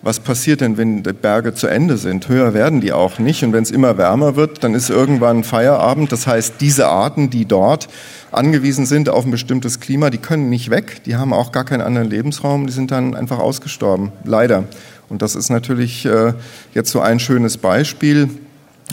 [0.04, 2.28] was passiert denn, wenn die Berge zu Ende sind?
[2.28, 3.44] Höher werden die auch nicht.
[3.44, 6.12] Und wenn es immer wärmer wird, dann ist irgendwann Feierabend.
[6.12, 7.88] Das heißt, diese Arten, die dort
[8.32, 11.04] angewiesen sind auf ein bestimmtes Klima, die können nicht weg.
[11.06, 12.66] Die haben auch gar keinen anderen Lebensraum.
[12.66, 14.12] Die sind dann einfach ausgestorben.
[14.24, 14.64] Leider.
[15.08, 16.34] Und das ist natürlich äh,
[16.74, 18.30] jetzt so ein schönes Beispiel.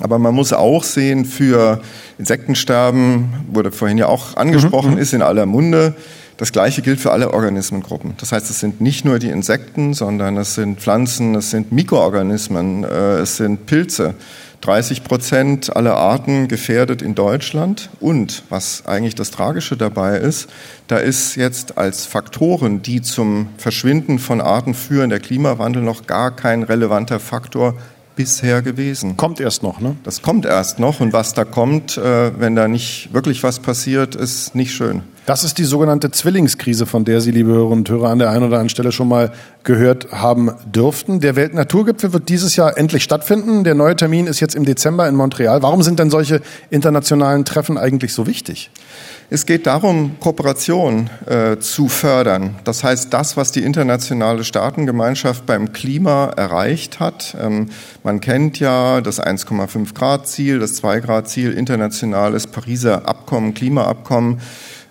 [0.00, 1.80] Aber man muss auch sehen, für
[2.18, 4.98] Insektensterben, wurde vorhin ja auch angesprochen, mhm.
[4.98, 5.94] ist in aller Munde.
[6.38, 8.14] Das Gleiche gilt für alle Organismengruppen.
[8.18, 12.84] Das heißt, es sind nicht nur die Insekten, sondern es sind Pflanzen, es sind Mikroorganismen,
[12.84, 14.14] äh, es sind Pilze.
[14.60, 17.90] 30 Prozent aller Arten gefährdet in Deutschland.
[17.98, 20.48] Und was eigentlich das Tragische dabei ist,
[20.86, 26.34] da ist jetzt als Faktoren, die zum Verschwinden von Arten führen, der Klimawandel noch gar
[26.34, 27.74] kein relevanter Faktor
[28.14, 29.16] bisher gewesen.
[29.16, 29.96] Kommt erst noch, ne?
[30.04, 31.00] Das kommt erst noch.
[31.00, 35.02] Und was da kommt, äh, wenn da nicht wirklich was passiert, ist nicht schön.
[35.28, 38.44] Das ist die sogenannte Zwillingskrise, von der Sie, liebe Hörerinnen und Hörer, an der einen
[38.44, 39.30] oder anderen Stelle schon mal
[39.62, 41.20] gehört haben dürften.
[41.20, 43.62] Der Weltnaturgipfel wird dieses Jahr endlich stattfinden.
[43.62, 45.60] Der neue Termin ist jetzt im Dezember in Montreal.
[45.60, 48.70] Warum sind denn solche internationalen Treffen eigentlich so wichtig?
[49.28, 52.54] Es geht darum, Kooperation äh, zu fördern.
[52.64, 57.36] Das heißt, das, was die internationale Staatengemeinschaft beim Klima erreicht hat.
[57.38, 57.68] Ähm,
[58.02, 64.40] man kennt ja das 1,5 Grad Ziel, das 2 Grad Ziel, internationales Pariser Abkommen, Klimaabkommen.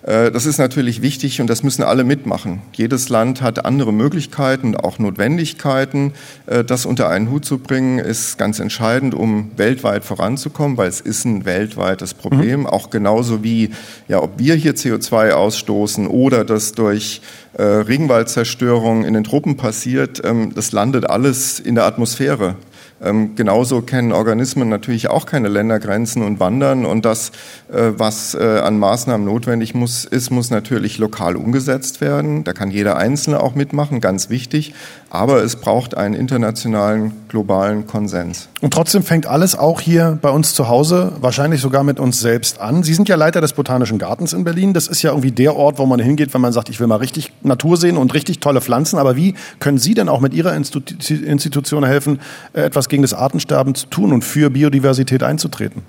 [0.08, 2.62] Äh, das ist natürlich wichtig und das müssen alle mitmachen.
[2.74, 6.14] Jedes Land hat andere Möglichkeiten, auch Notwendigkeiten.
[6.48, 11.02] Äh, das unter einen Hut zu bringen, ist ganz entscheidend, um weltweit voranzukommen, weil es
[11.02, 12.62] ist ein weltweites Problem.
[12.62, 12.68] Mhm.
[12.68, 13.72] Auch genauso wie,
[14.08, 17.22] ja, ob wir hier CO2 ausstoßen oder das durch
[17.54, 22.56] äh, Regenwaldzerstörung in den Tropen passiert, ähm, das landet alles in der Atmosphäre.
[23.02, 26.86] Ähm, genauso kennen Organismen natürlich auch keine Ländergrenzen und wandern.
[26.86, 27.32] Und das,
[27.72, 32.44] äh, was äh, an Maßnahmen notwendig muss, ist, muss natürlich lokal umgesetzt werden.
[32.44, 34.74] Da kann jeder Einzelne auch mitmachen, ganz wichtig.
[35.10, 38.50] Aber es braucht einen internationalen, globalen Konsens.
[38.62, 42.60] Und trotzdem fängt alles auch hier bei uns zu Hause, wahrscheinlich sogar mit uns selbst
[42.60, 42.84] an.
[42.84, 44.74] Sie sind ja Leiter des Botanischen Gartens in Berlin.
[44.74, 46.98] Das ist ja irgendwie der Ort, wo man hingeht, wenn man sagt, ich will mal
[46.98, 49.00] richtig Natur sehen und richtig tolle Pflanzen.
[49.00, 52.20] Aber wie können Sie denn auch mit Ihrer Institution helfen,
[52.54, 55.84] äh, etwas gegen das Artensterben zu tun und für Biodiversität einzutreten?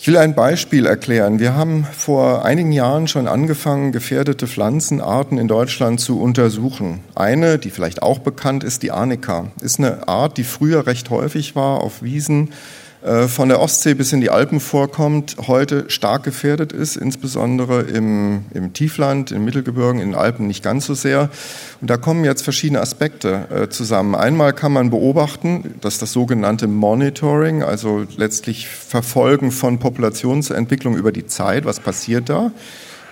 [0.00, 1.40] Ich will ein Beispiel erklären.
[1.40, 7.00] Wir haben vor einigen Jahren schon angefangen, gefährdete Pflanzenarten in Deutschland zu untersuchen.
[7.16, 11.56] Eine, die vielleicht auch bekannt ist, die Arnika, ist eine Art, die früher recht häufig
[11.56, 12.50] war auf Wiesen
[13.00, 18.72] von der Ostsee bis in die Alpen vorkommt, heute stark gefährdet ist, insbesondere im, im
[18.72, 21.30] Tiefland, im Mittelgebirgen, in den Alpen nicht ganz so sehr.
[21.80, 24.16] Und da kommen jetzt verschiedene Aspekte äh, zusammen.
[24.16, 31.26] Einmal kann man beobachten, dass das sogenannte Monitoring, also letztlich Verfolgen von Populationsentwicklung über die
[31.26, 32.50] Zeit, was passiert da?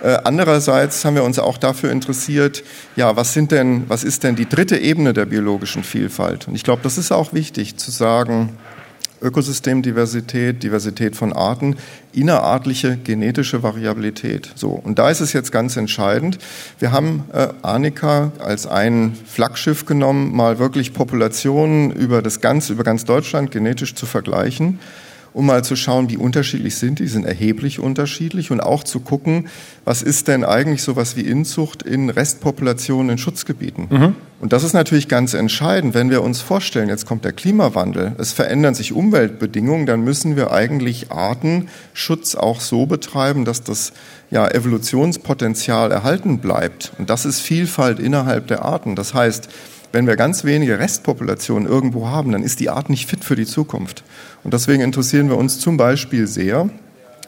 [0.02, 2.64] Äh, andererseits haben wir uns auch dafür interessiert,
[2.96, 6.48] ja, was sind denn, was ist denn die dritte Ebene der biologischen Vielfalt?
[6.48, 8.50] Und ich glaube, das ist auch wichtig zu sagen,
[9.22, 11.76] Ökosystemdiversität, Diversität von Arten,
[12.12, 14.50] innerartliche genetische Variabilität.
[14.54, 16.38] So, und da ist es jetzt ganz entscheidend.
[16.78, 22.84] Wir haben äh, Arnika als ein Flaggschiff genommen, mal wirklich Populationen über das ganz, über
[22.84, 24.78] ganz Deutschland genetisch zu vergleichen
[25.36, 29.00] um mal zu schauen, wie unterschiedlich sind die, die sind erheblich unterschiedlich und auch zu
[29.00, 29.48] gucken,
[29.84, 33.86] was ist denn eigentlich sowas wie Inzucht in Restpopulationen in Schutzgebieten.
[33.90, 34.14] Mhm.
[34.40, 38.32] Und das ist natürlich ganz entscheidend, wenn wir uns vorstellen, jetzt kommt der Klimawandel, es
[38.32, 43.92] verändern sich Umweltbedingungen, dann müssen wir eigentlich Artenschutz auch so betreiben, dass das
[44.30, 46.92] ja, Evolutionspotenzial erhalten bleibt.
[46.98, 48.96] Und das ist Vielfalt innerhalb der Arten.
[48.96, 49.50] Das heißt,
[49.92, 53.46] wenn wir ganz wenige Restpopulationen irgendwo haben, dann ist die Art nicht fit für die
[53.46, 54.04] Zukunft.
[54.46, 56.70] Und deswegen interessieren wir uns zum Beispiel sehr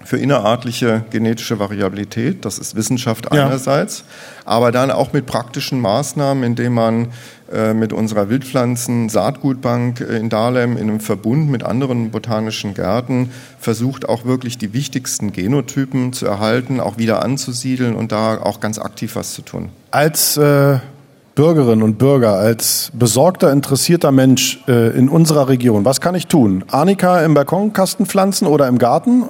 [0.05, 2.45] für innerartliche genetische Variabilität.
[2.45, 4.05] Das ist Wissenschaft einerseits, ja.
[4.45, 7.09] aber dann auch mit praktischen Maßnahmen, indem man
[7.53, 14.09] äh, mit unserer Wildpflanzen Saatgutbank in Dahlem in einem Verbund mit anderen botanischen Gärten versucht
[14.09, 19.17] auch wirklich die wichtigsten Genotypen zu erhalten, auch wieder anzusiedeln und da auch ganz aktiv
[19.17, 19.71] was zu tun.
[19.91, 20.79] Als äh
[21.39, 26.65] Bürgerinnen und Bürger, als besorgter, interessierter Mensch äh, in unserer Region, was kann ich tun?
[26.67, 29.23] Arnika im Balkonkasten pflanzen oder im Garten?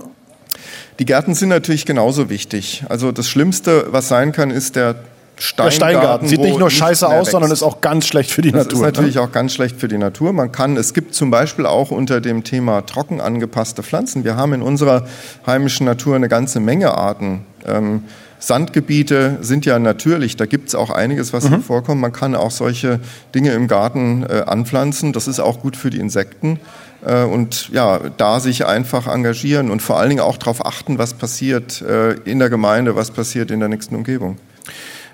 [1.00, 2.82] Die Gärten sind natürlich genauso wichtig.
[2.88, 4.94] Also das Schlimmste, was sein kann, ist der
[5.36, 5.64] Steingarten.
[5.64, 7.32] Der Steingarten sieht nicht nur scheiße aus, wächst.
[7.32, 8.78] sondern ist auch ganz schlecht für die das Natur.
[8.78, 9.20] Ist natürlich ne?
[9.20, 10.32] auch ganz schlecht für die Natur.
[10.32, 14.24] Man kann, es gibt zum Beispiel auch unter dem Thema trocken angepasste Pflanzen.
[14.24, 15.04] Wir haben in unserer
[15.46, 17.44] heimischen Natur eine ganze Menge Arten.
[17.66, 18.04] Ähm,
[18.38, 21.62] Sandgebiete sind ja natürlich, da gibt es auch einiges, was mhm.
[21.62, 22.00] vorkommt.
[22.00, 23.00] Man kann auch solche
[23.34, 25.12] Dinge im Garten äh, anpflanzen.
[25.12, 26.60] Das ist auch gut für die Insekten.
[27.04, 31.14] Äh, und ja, da sich einfach engagieren und vor allen Dingen auch darauf achten, was
[31.14, 34.38] passiert äh, in der Gemeinde, was passiert in der nächsten Umgebung.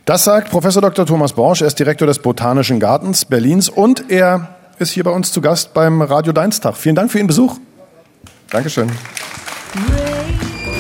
[0.04, 1.06] Das sagt Professor Dr.
[1.06, 4.48] Thomas Borsch, er ist Direktor des Botanischen Gartens Berlins und er
[4.78, 6.76] ist hier bei uns zu Gast beim Radio Deinstag.
[6.76, 7.56] Vielen Dank für Ihren Besuch.
[8.50, 8.90] Dankeschön.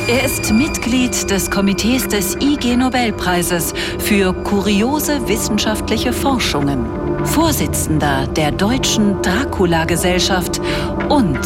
[0.06, 6.84] Er ist Mitglied des Komitees des IG Nobelpreises für kuriose wissenschaftliche Forschungen,
[7.24, 10.60] Vorsitzender der Deutschen Dracula-Gesellschaft
[11.08, 11.38] und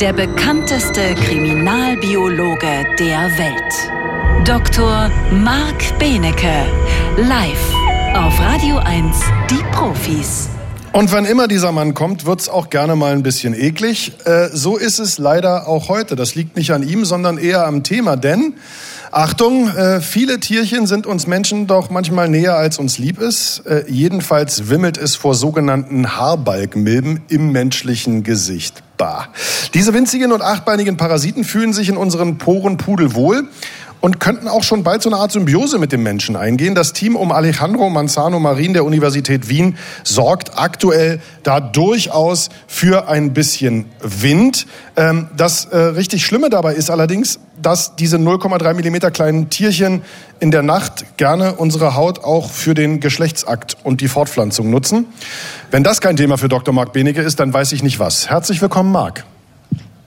[0.00, 4.48] der bekannteste Kriminalbiologe der Welt.
[4.48, 5.10] Dr.
[5.44, 6.64] Marc Benecke,
[7.18, 7.74] live
[8.14, 10.55] auf Radio 1, die Profis.
[10.96, 14.12] Und wann immer dieser Mann kommt, wird's auch gerne mal ein bisschen eklig.
[14.24, 16.16] Äh, so ist es leider auch heute.
[16.16, 18.16] Das liegt nicht an ihm, sondern eher am Thema.
[18.16, 18.54] Denn,
[19.12, 23.66] Achtung, äh, viele Tierchen sind uns Menschen doch manchmal näher, als uns lieb ist.
[23.66, 28.82] Äh, jedenfalls wimmelt es vor sogenannten Haarbalgmilben im menschlichen Gesicht.
[28.96, 29.28] Bah.
[29.74, 33.48] Diese winzigen und achtbeinigen Parasiten fühlen sich in unseren Poren pudelwohl
[34.00, 36.74] und könnten auch schon bald so eine Art Symbiose mit dem Menschen eingehen.
[36.74, 43.32] Das Team um Alejandro Manzano Marin der Universität Wien sorgt aktuell da durchaus für ein
[43.32, 44.66] bisschen Wind.
[44.96, 50.02] Ähm, das äh, richtig Schlimme dabei ist allerdings, dass diese 0,3 Millimeter kleinen Tierchen
[50.40, 55.06] in der Nacht gerne unsere Haut auch für den Geschlechtsakt und die Fortpflanzung nutzen.
[55.70, 56.74] Wenn das kein Thema für Dr.
[56.74, 58.28] Marc Benecke ist, dann weiß ich nicht was.
[58.28, 59.24] Herzlich willkommen, Marc.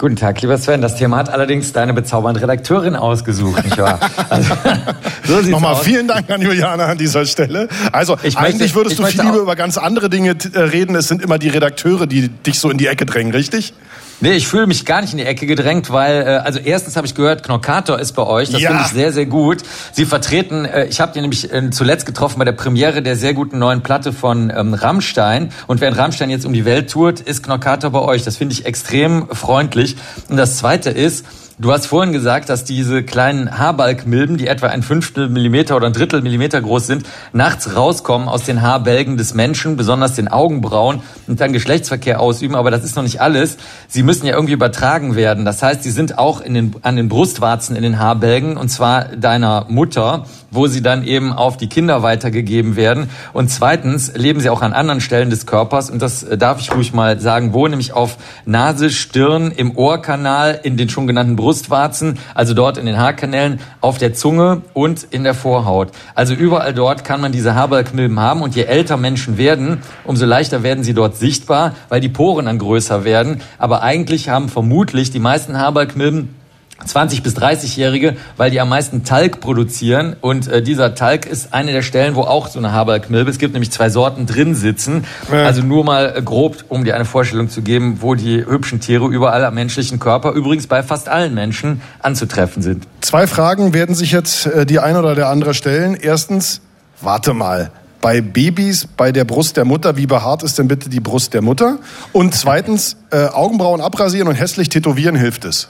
[0.02, 0.80] Guten Tag, lieber Sven.
[0.82, 4.00] Das Thema hat allerdings deine bezaubernde Redakteurin ausgesucht, nicht wahr?
[4.30, 4.54] Also,
[5.44, 5.82] so Nochmal aus.
[5.82, 7.68] vielen Dank an Juliane an dieser Stelle.
[7.92, 10.96] Also ich eigentlich möchte, würdest du viel lieber über ganz andere Dinge äh, reden.
[10.96, 13.74] Es sind immer die Redakteure, die dich so in die Ecke drängen, richtig?
[14.22, 17.08] Nee, ich fühle mich gar nicht in die Ecke gedrängt, weil, äh, also erstens habe
[17.08, 18.50] ich gehört, Knockator ist bei euch.
[18.50, 18.70] Das ja.
[18.70, 19.64] finde ich sehr, sehr gut.
[19.94, 23.34] Sie vertreten, äh, ich habe die nämlich äh, zuletzt getroffen bei der Premiere der sehr
[23.34, 25.52] guten neuen Platte von ähm, Rammstein.
[25.68, 28.24] Und während Rammstein jetzt um die Welt tourt, ist Knockator bei euch.
[28.24, 29.96] Das finde ich extrem freundlich.
[30.28, 31.26] Und das Zweite ist,
[31.62, 35.94] Du hast vorhin gesagt, dass diese kleinen Haarbalgmilben, die etwa ein Fünftel Millimeter oder ein
[35.94, 41.42] Drittel Millimeter groß sind, nachts rauskommen aus den Haarbälgen des Menschen, besonders den Augenbrauen und
[41.42, 42.56] dann Geschlechtsverkehr ausüben.
[42.56, 43.58] Aber das ist noch nicht alles.
[43.90, 45.44] Sie müssen ja irgendwie übertragen werden.
[45.44, 49.10] Das heißt, sie sind auch in den, an den Brustwarzen in den Haarbälgen und zwar
[49.18, 53.10] deiner Mutter wo sie dann eben auf die Kinder weitergegeben werden.
[53.34, 56.74] Und zweitens leben sie auch an anderen Stellen des Körpers und das äh, darf ich
[56.74, 62.20] ruhig mal sagen, wo nämlich auf Nase, Stirn, im Ohrkanal, in den schon genannten Brustwarzen,
[62.36, 65.90] also dort in den Haarkanälen, auf der Zunge und in der Vorhaut.
[66.14, 70.62] Also überall dort kann man diese Haarbalgmilben haben und je älter Menschen werden, umso leichter
[70.62, 73.42] werden sie dort sichtbar, weil die Poren dann größer werden.
[73.58, 76.39] Aber eigentlich haben vermutlich die meisten Haarbalgmilben
[76.86, 81.72] 20 bis 30-Jährige, weil die am meisten Talg produzieren und äh, dieser Talg ist eine
[81.72, 85.06] der Stellen, wo auch so eine Haberkmilbe, es gibt nämlich zwei Sorten drin sitzen.
[85.32, 85.46] Ja.
[85.46, 89.08] Also nur mal äh, grob, um dir eine Vorstellung zu geben, wo die hübschen Tiere
[89.08, 92.88] überall am menschlichen Körper, übrigens bei fast allen Menschen, anzutreffen sind.
[93.02, 95.96] Zwei Fragen werden sich jetzt äh, die eine oder der andere stellen.
[95.96, 96.62] Erstens,
[97.02, 97.72] warte mal,
[98.02, 101.42] bei Babys bei der Brust der Mutter, wie behaart ist denn bitte die Brust der
[101.42, 101.80] Mutter?
[102.14, 105.70] Und zweitens, äh, Augenbrauen abrasieren und hässlich tätowieren hilft es.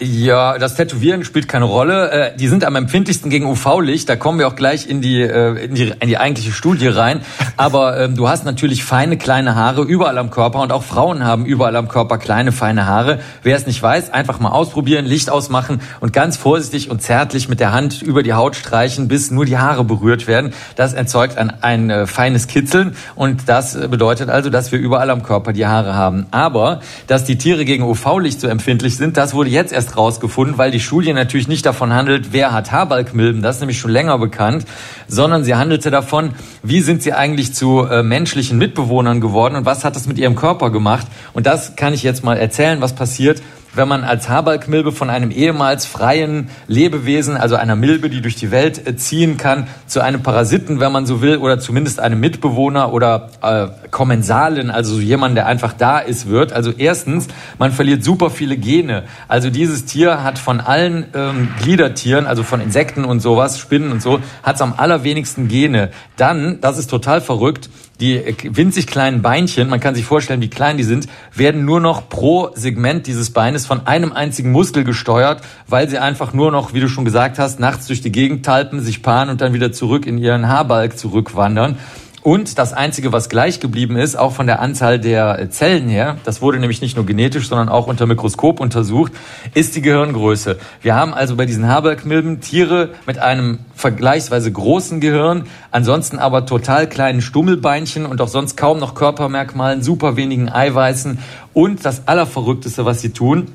[0.00, 2.10] Ja, das Tätowieren spielt keine Rolle.
[2.10, 4.08] Äh, die sind am empfindlichsten gegen UV-Licht.
[4.08, 7.20] Da kommen wir auch gleich in die, äh, in die, in die eigentliche Studie rein.
[7.56, 11.46] Aber ähm, du hast natürlich feine, kleine Haare überall am Körper und auch Frauen haben
[11.46, 13.20] überall am Körper kleine, feine Haare.
[13.44, 17.60] Wer es nicht weiß, einfach mal ausprobieren, Licht ausmachen und ganz vorsichtig und zärtlich mit
[17.60, 20.52] der Hand über die Haut streichen, bis nur die Haare berührt werden.
[20.74, 25.22] Das erzeugt ein, ein äh, feines Kitzeln und das bedeutet also, dass wir überall am
[25.22, 26.26] Körper die Haare haben.
[26.32, 30.58] Aber, dass die Tiere gegen UV-Licht so empfindlich sind, das wurde jetzt erst erst rausgefunden,
[30.58, 34.18] weil die Studie natürlich nicht davon handelt, wer hat Haarbalgmilben, das ist nämlich schon länger
[34.18, 34.64] bekannt,
[35.08, 36.30] sondern sie handelte davon,
[36.62, 40.36] wie sind sie eigentlich zu äh, menschlichen Mitbewohnern geworden und was hat das mit ihrem
[40.36, 41.06] Körper gemacht.
[41.32, 43.42] Und das kann ich jetzt mal erzählen, was passiert,
[43.74, 48.50] wenn man als Haarbalgmilbe von einem ehemals freien Lebewesen, also einer Milbe, die durch die
[48.50, 52.92] Welt äh, ziehen kann, zu einem Parasiten, wenn man so will, oder zumindest einem Mitbewohner
[52.92, 56.52] oder äh, Kommensalen, also jemand, der einfach da ist, wird.
[56.52, 59.04] Also erstens, man verliert super viele Gene.
[59.28, 64.02] Also dieses Tier hat von allen ähm, Gliedertieren, also von Insekten und sowas, Spinnen und
[64.02, 65.90] so, hat es am allerwenigsten Gene.
[66.16, 67.70] Dann, das ist total verrückt,
[68.00, 72.08] die winzig kleinen Beinchen, man kann sich vorstellen, wie klein die sind, werden nur noch
[72.08, 76.80] pro Segment dieses Beines von einem einzigen Muskel gesteuert, weil sie einfach nur noch, wie
[76.80, 80.06] du schon gesagt hast, nachts durch die Gegend talpen, sich paaren und dann wieder zurück
[80.06, 81.78] in ihren Haarbalg zurückwandern.
[82.24, 86.40] Und das Einzige, was gleich geblieben ist, auch von der Anzahl der Zellen her, das
[86.40, 89.12] wurde nämlich nicht nur genetisch, sondern auch unter Mikroskop untersucht,
[89.52, 90.56] ist die Gehirngröße.
[90.80, 96.88] Wir haben also bei diesen Haarbergmilben Tiere mit einem vergleichsweise großen Gehirn, ansonsten aber total
[96.88, 101.18] kleinen Stummelbeinchen und auch sonst kaum noch Körpermerkmalen, super wenigen Eiweißen.
[101.52, 103.48] Und das Allerverrückteste, was sie tun,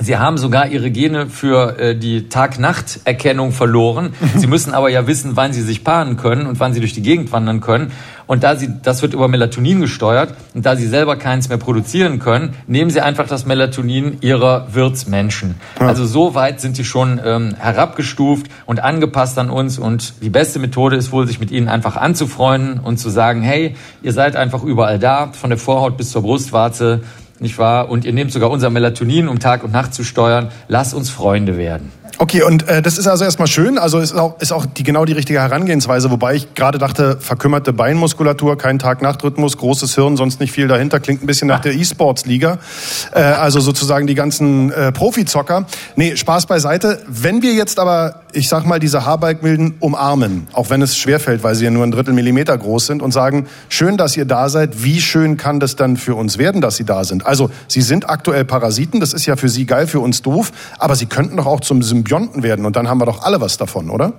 [0.00, 4.14] Sie haben sogar ihre Gene für äh, die Tag-Nacht-Erkennung verloren.
[4.36, 7.02] Sie müssen aber ja wissen, wann sie sich paaren können und wann sie durch die
[7.02, 7.92] Gegend wandern können.
[8.26, 12.18] Und da sie, das wird über Melatonin gesteuert und da sie selber keins mehr produzieren
[12.18, 15.54] können, nehmen sie einfach das Melatonin ihrer Wirtsmenschen.
[15.80, 15.86] Ja.
[15.86, 19.78] Also so weit sind sie schon ähm, herabgestuft und angepasst an uns.
[19.78, 23.74] Und die beste Methode ist wohl, sich mit ihnen einfach anzufreunden und zu sagen, hey,
[24.02, 27.00] ihr seid einfach überall da, von der Vorhaut bis zur Brustwarze
[27.40, 27.88] nicht wahr?
[27.88, 30.48] Und ihr nehmt sogar unser Melatonin, um Tag und Nacht zu steuern.
[30.68, 31.92] Lass uns Freunde werden.
[32.20, 33.78] Okay, und äh, das ist also erstmal schön.
[33.78, 36.10] Also ist auch, ist auch die, genau die richtige Herangehensweise.
[36.10, 40.98] Wobei ich gerade dachte, verkümmerte Beinmuskulatur, kein Tag-Nacht-Rhythmus, großes Hirn, sonst nicht viel dahinter.
[40.98, 42.58] Klingt ein bisschen nach der E-Sports-Liga.
[43.12, 45.66] Äh, also sozusagen die ganzen äh, Profizocker.
[45.94, 47.00] Nee, Spaß beiseite.
[47.06, 51.54] Wenn wir jetzt aber, ich sag mal, diese Haarbalgmilden umarmen, auch wenn es schwerfällt, weil
[51.54, 54.82] sie ja nur ein Drittel Millimeter groß sind und sagen, schön, dass ihr da seid.
[54.82, 57.26] Wie schön kann das dann für uns werden, dass sie da sind?
[57.26, 59.00] Also, sie sind aktuell Parasiten.
[59.00, 60.52] Das ist ja für sie geil, für uns doof.
[60.78, 63.56] Aber sie könnten doch auch zum Symbionten werden und dann haben wir doch alle was
[63.56, 64.12] davon, oder?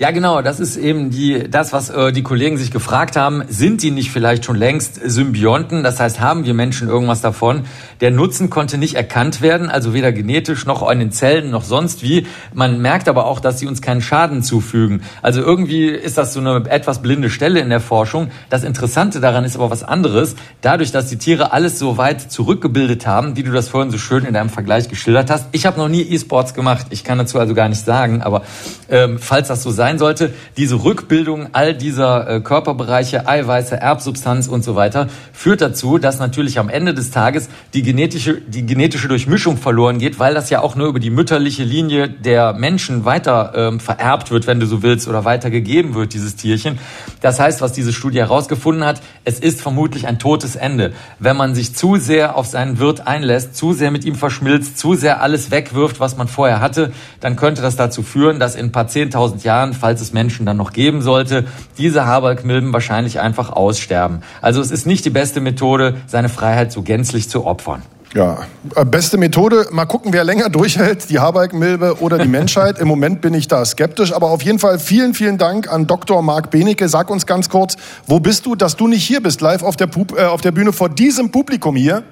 [0.00, 3.42] Ja, genau, das ist eben die, das, was äh, die Kollegen sich gefragt haben.
[3.50, 5.82] Sind die nicht vielleicht schon längst Symbionten?
[5.82, 7.64] Das heißt, haben wir Menschen irgendwas davon?
[8.00, 12.02] Der Nutzen konnte nicht erkannt werden, also weder genetisch noch in den Zellen noch sonst
[12.02, 12.26] wie.
[12.54, 15.02] Man merkt aber auch, dass sie uns keinen Schaden zufügen.
[15.20, 18.30] Also irgendwie ist das so eine etwas blinde Stelle in der Forschung.
[18.48, 20.34] Das Interessante daran ist aber was anderes.
[20.62, 24.24] Dadurch, dass die Tiere alles so weit zurückgebildet haben, wie du das vorhin so schön
[24.24, 25.48] in deinem Vergleich geschildert hast.
[25.52, 26.86] Ich habe noch nie E-Sports gemacht.
[26.88, 28.44] Ich kann dazu also gar nicht sagen, aber
[28.88, 34.46] ähm, falls das so sein sein sollte, diese Rückbildung all dieser äh, Körperbereiche, Eiweiße, Erbsubstanz
[34.46, 39.08] und so weiter, führt dazu, dass natürlich am Ende des Tages die genetische, die genetische
[39.08, 43.52] Durchmischung verloren geht, weil das ja auch nur über die mütterliche Linie der Menschen weiter
[43.56, 46.78] ähm, vererbt wird, wenn du so willst, oder weitergegeben wird, dieses Tierchen.
[47.20, 50.92] Das heißt, was diese Studie herausgefunden hat, es ist vermutlich ein totes Ende.
[51.18, 54.94] Wenn man sich zu sehr auf seinen Wirt einlässt, zu sehr mit ihm verschmilzt, zu
[54.94, 58.72] sehr alles wegwirft, was man vorher hatte, dann könnte das dazu führen, dass in ein
[58.72, 61.46] paar zehntausend Jahren falls es Menschen dann noch geben sollte,
[61.78, 64.22] diese Haarbalgmilben wahrscheinlich einfach aussterben.
[64.40, 67.82] Also es ist nicht die beste Methode, seine Freiheit so gänzlich zu opfern.
[68.14, 68.38] Ja,
[68.74, 69.68] äh, beste Methode.
[69.70, 72.80] Mal gucken, wer länger durchhält, die Haarbalgmilbe oder die Menschheit.
[72.80, 76.20] Im Moment bin ich da skeptisch, aber auf jeden Fall vielen, vielen Dank an Dr.
[76.20, 76.88] Marc Benecke.
[76.88, 77.76] Sag uns ganz kurz,
[78.08, 80.50] wo bist du, dass du nicht hier bist, live auf der, Pub äh, auf der
[80.50, 82.02] Bühne vor diesem Publikum hier?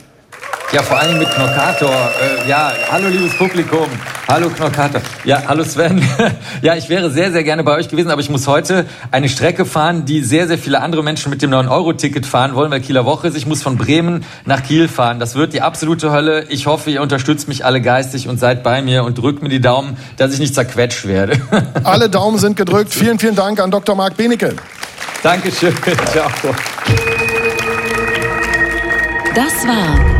[0.70, 1.90] Ja, vor allem mit Knockator.
[1.90, 3.88] Äh, ja, hallo liebes Publikum.
[4.28, 5.00] Hallo Knockator.
[5.24, 6.06] Ja, hallo Sven.
[6.62, 9.64] ja, ich wäre sehr, sehr gerne bei euch gewesen, aber ich muss heute eine Strecke
[9.64, 13.28] fahren, die sehr, sehr viele andere Menschen mit dem 9-Euro-Ticket fahren wollen, weil Kieler Woche
[13.28, 13.36] ist.
[13.38, 15.18] Ich muss von Bremen nach Kiel fahren.
[15.18, 16.44] Das wird die absolute Hölle.
[16.50, 19.62] Ich hoffe, ihr unterstützt mich alle geistig und seid bei mir und drückt mir die
[19.62, 21.40] Daumen, dass ich nicht zerquetscht werde.
[21.84, 22.92] alle Daumen sind gedrückt.
[22.92, 23.94] Vielen, vielen Dank an Dr.
[23.94, 24.54] Marc Benecke.
[25.22, 25.74] Dankeschön.
[26.12, 26.28] Ciao.
[29.34, 30.17] Das war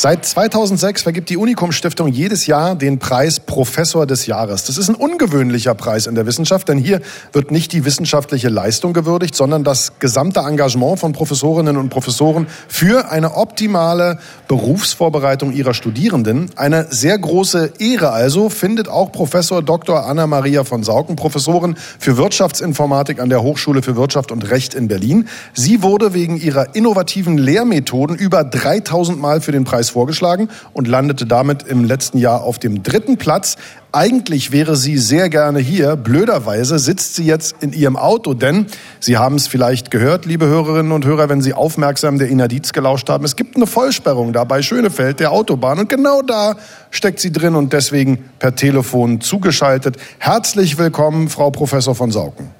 [0.00, 4.62] Seit 2006 vergibt die Unicum Stiftung jedes Jahr den Preis Professor des Jahres.
[4.62, 7.00] Das ist ein ungewöhnlicher Preis in der Wissenschaft, denn hier
[7.32, 13.10] wird nicht die wissenschaftliche Leistung gewürdigt, sondern das gesamte Engagement von Professorinnen und Professoren für
[13.10, 16.48] eine optimale Berufsvorbereitung ihrer Studierenden.
[16.54, 20.06] Eine sehr große Ehre also findet auch Professor Dr.
[20.06, 25.26] Anna-Maria von Sauken, Professorin für Wirtschaftsinformatik an der Hochschule für Wirtschaft und Recht in Berlin.
[25.54, 30.86] Sie wurde wegen ihrer innovativen Lehrmethoden über 3000 Mal für den Preis Preis vorgeschlagen und
[30.86, 33.56] landete damit im letzten Jahr auf dem dritten Platz.
[33.90, 35.96] Eigentlich wäre sie sehr gerne hier.
[35.96, 38.66] Blöderweise sitzt sie jetzt in ihrem Auto, denn
[39.00, 43.08] Sie haben es vielleicht gehört, liebe Hörerinnen und Hörer, wenn Sie aufmerksam der Inadiz gelauscht
[43.08, 43.24] haben.
[43.24, 45.78] Es gibt eine Vollsperrung da bei Schönefeld, der Autobahn.
[45.78, 46.56] Und genau da
[46.90, 49.96] steckt sie drin und deswegen per Telefon zugeschaltet.
[50.18, 52.50] Herzlich willkommen, Frau Professor von Sauken.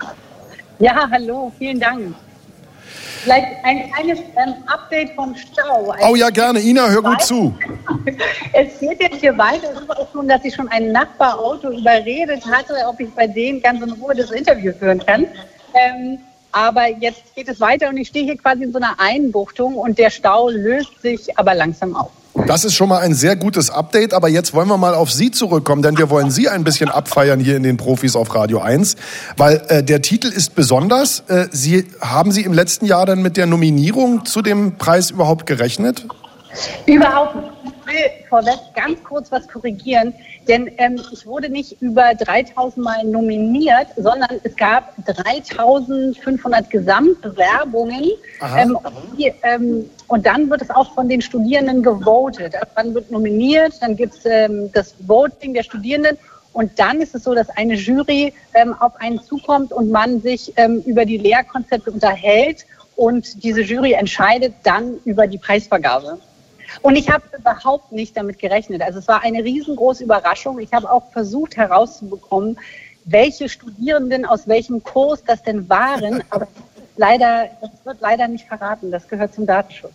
[0.79, 2.15] Ja, hallo, vielen Dank.
[3.23, 5.95] Vielleicht ein kleines ähm, Update vom Stau.
[6.09, 6.61] oh ja, gerne.
[6.61, 7.57] Ina, hör gut zu.
[8.53, 9.73] es geht jetzt hier weiter.
[9.75, 13.61] Es ist auch schon, dass ich schon ein Nachbarauto überredet hatte, ob ich bei denen
[13.61, 15.27] ganz in Ruhe das Interview führen kann.
[15.75, 16.19] Ähm,
[16.53, 19.99] aber jetzt geht es weiter und ich stehe hier quasi in so einer Einbuchtung und
[19.99, 22.11] der Stau löst sich aber langsam auf.
[22.47, 25.31] Das ist schon mal ein sehr gutes Update, aber jetzt wollen wir mal auf Sie
[25.31, 28.97] zurückkommen, denn wir wollen Sie ein bisschen abfeiern hier in den Profis auf Radio 1,
[29.37, 31.25] weil äh, der Titel ist besonders.
[31.29, 35.47] Äh, Sie haben Sie im letzten Jahr dann mit der Nominierung zu dem Preis überhaupt
[35.47, 36.07] gerechnet?
[36.87, 37.58] Überhaupt nicht.
[37.89, 40.13] Ich will vorweg ganz kurz was korrigieren.
[40.47, 48.11] Denn ähm, ich wurde nicht über 3000 Mal nominiert, sondern es gab 3500 Gesamtbewerbungen.
[48.57, 48.79] Ähm,
[49.17, 52.55] die, ähm, und dann wird es auch von den Studierenden gewotet.
[52.55, 56.19] Also man wird nominiert, dann gibt es ähm, das Voting der Studierenden.
[56.53, 60.53] Und dann ist es so, dass eine Jury ähm, auf einen zukommt und man sich
[60.57, 62.67] ähm, über die Lehrkonzepte unterhält.
[62.97, 66.19] Und diese Jury entscheidet dann über die Preisvergabe.
[66.83, 68.83] Und ich habe überhaupt nicht damit gerechnet.
[68.83, 70.59] Also es war eine riesengroße Überraschung.
[70.59, 72.59] Ich habe auch versucht herauszubekommen,
[73.05, 76.23] welche Studierenden aus welchem Kurs das denn waren.
[76.31, 76.49] Aber
[76.97, 78.91] leider, das wird leider nicht verraten.
[78.91, 79.93] Das gehört zum Datenschutz.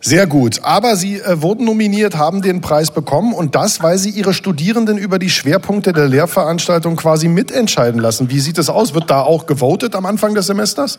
[0.00, 0.60] Sehr gut.
[0.62, 4.98] Aber Sie äh, wurden nominiert, haben den Preis bekommen und das, weil Sie Ihre Studierenden
[4.98, 8.28] über die Schwerpunkte der Lehrveranstaltung quasi mitentscheiden lassen.
[8.28, 8.92] Wie sieht es aus?
[8.92, 10.98] Wird da auch gewotet am Anfang des Semesters?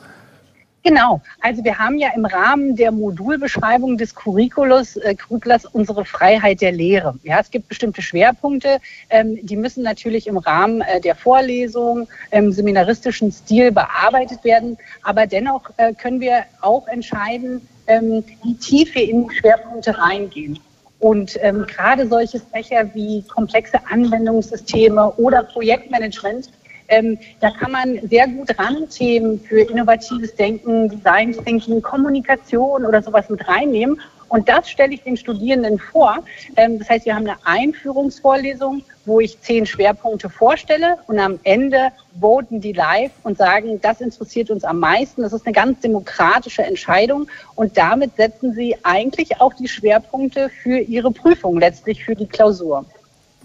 [0.85, 1.19] Genau.
[1.41, 6.73] Also wir haben ja im Rahmen der Modulbeschreibung des Curriculus, äh, Curriculus unsere Freiheit der
[6.73, 7.15] Lehre.
[7.23, 8.79] Ja, es gibt bestimmte Schwerpunkte,
[9.09, 14.77] ähm, die müssen natürlich im Rahmen äh, der Vorlesung im seminaristischen Stil bearbeitet werden.
[15.01, 20.59] Aber dennoch äh, können wir auch entscheiden, ähm, wie tief wir in die Schwerpunkte reingehen.
[20.99, 26.51] Und ähm, gerade solche Fächer wie komplexe Anwendungssysteme oder Projektmanagement
[26.87, 33.29] ähm, da kann man sehr gut Randthemen für innovatives Denken, Design Thinking, Kommunikation oder sowas
[33.29, 33.99] mit reinnehmen.
[34.27, 36.17] Und das stelle ich den Studierenden vor.
[36.55, 41.91] Ähm, das heißt, wir haben eine Einführungsvorlesung, wo ich zehn Schwerpunkte vorstelle und am Ende
[42.19, 45.21] voten die live und sagen, das interessiert uns am meisten.
[45.21, 50.79] Das ist eine ganz demokratische Entscheidung und damit setzen sie eigentlich auch die Schwerpunkte für
[50.79, 52.85] ihre Prüfung, letztlich für die Klausur.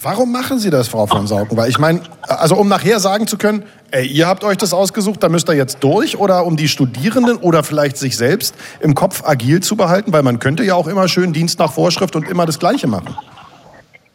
[0.03, 1.59] Warum machen Sie das, Frau von Sauken?
[1.59, 5.23] Weil ich meine, also um nachher sagen zu können, ey, ihr habt euch das ausgesucht,
[5.23, 9.23] da müsst ihr jetzt durch oder um die Studierenden oder vielleicht sich selbst im Kopf
[9.27, 12.47] agil zu behalten, weil man könnte ja auch immer schön Dienst nach Vorschrift und immer
[12.47, 13.15] das Gleiche machen.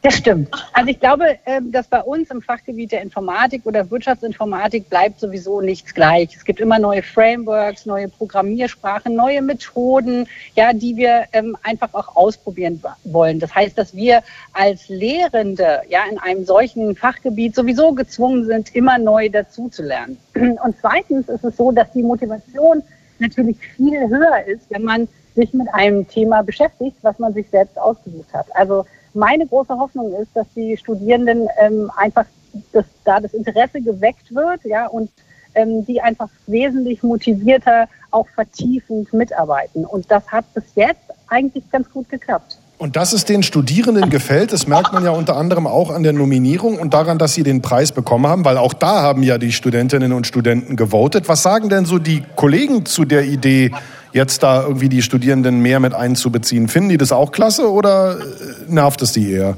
[0.06, 0.51] Das stimmt.
[0.72, 5.62] Also ich glaube, ähm, dass bei uns im Fachgebiet der Informatik oder Wirtschaftsinformatik bleibt sowieso
[5.62, 6.36] nichts gleich.
[6.36, 12.16] Es gibt immer neue Frameworks, neue Programmiersprachen, neue Methoden, ja, die wir ähm, einfach auch
[12.16, 13.39] ausprobieren wollen.
[13.39, 14.22] Das heißt, dass wir
[14.53, 20.20] als Lehrende ja in einem solchen Fachgebiet sowieso gezwungen sind, immer neu dazuzulernen.
[20.36, 22.84] Und zweitens ist es so, dass die Motivation
[23.18, 27.80] natürlich viel höher ist, wenn man sich mit einem Thema beschäftigt, was man sich selbst
[27.80, 28.45] ausgesucht hat.
[28.56, 28.86] Also
[29.16, 32.26] meine große Hoffnung ist, dass die Studierenden ähm, einfach,
[32.72, 35.09] dass da das Interesse geweckt wird, ja, und
[35.55, 39.86] ähm, die einfach wesentlich motivierter auch vertiefend mitarbeiten.
[39.86, 42.59] Und das hat bis jetzt eigentlich ganz gut geklappt.
[42.78, 46.11] Und dass es den Studierenden gefällt, das merkt man ja unter anderem auch an der
[46.11, 49.53] Nominierung und daran, dass sie den Preis bekommen haben, weil auch da haben ja die
[49.53, 51.30] Studentinnen und Studenten gewotet.
[51.30, 53.71] Was sagen denn so die Kollegen zu der Idee,
[54.11, 56.67] jetzt da irgendwie die Studierenden mehr mit einzubeziehen.
[56.67, 58.23] Finden die das auch klasse oder äh,
[58.67, 59.57] nervt es die eher?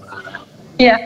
[0.80, 0.98] Ja.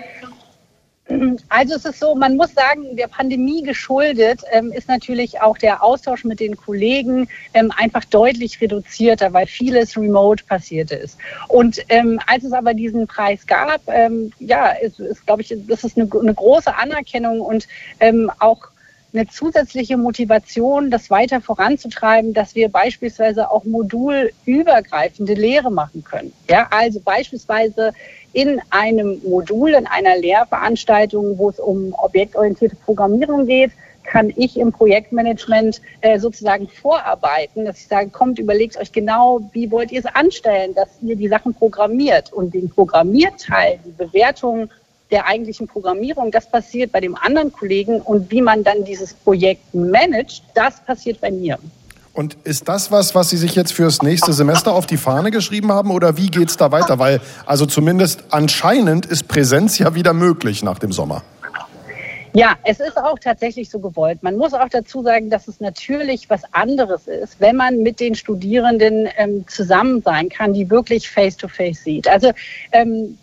[1.49, 5.83] Also es ist so, man muss sagen, der Pandemie geschuldet ähm, ist natürlich auch der
[5.83, 11.17] Austausch mit den Kollegen ähm, einfach deutlich reduzierter, weil vieles remote passiert ist.
[11.47, 15.83] Und ähm, als es aber diesen Preis gab, ähm, ja, ist, ist glaube ich, das
[15.83, 17.67] ist eine, eine große Anerkennung und
[17.99, 18.70] ähm, auch
[19.13, 26.31] eine zusätzliche Motivation, das weiter voranzutreiben, dass wir beispielsweise auch modulübergreifende Lehre machen können.
[26.49, 27.93] Ja, also beispielsweise
[28.33, 33.71] in einem Modul, in einer Lehrveranstaltung, wo es um objektorientierte Programmierung geht,
[34.03, 39.69] kann ich im Projektmanagement äh, sozusagen vorarbeiten, dass ich sage, kommt, überlegt euch genau, wie
[39.71, 44.69] wollt ihr es anstellen, dass ihr die Sachen programmiert und den Programmierteil, die Bewertung
[45.11, 49.73] der eigentlichen Programmierung, das passiert bei dem anderen Kollegen und wie man dann dieses Projekt
[49.73, 51.57] managt, das passiert bei mir.
[52.13, 55.71] Und ist das was, was Sie sich jetzt fürs nächste Semester auf die Fahne geschrieben
[55.71, 56.99] haben oder wie geht es da weiter?
[56.99, 61.23] Weil also zumindest anscheinend ist Präsenz ja wieder möglich nach dem Sommer.
[62.33, 64.23] Ja, es ist auch tatsächlich so gewollt.
[64.23, 68.15] Man muss auch dazu sagen, dass es natürlich was anderes ist, wenn man mit den
[68.15, 72.07] Studierenden ähm, zusammen sein kann, die wirklich face-to-face -face sieht.
[72.07, 72.31] Also
[72.71, 73.17] ähm,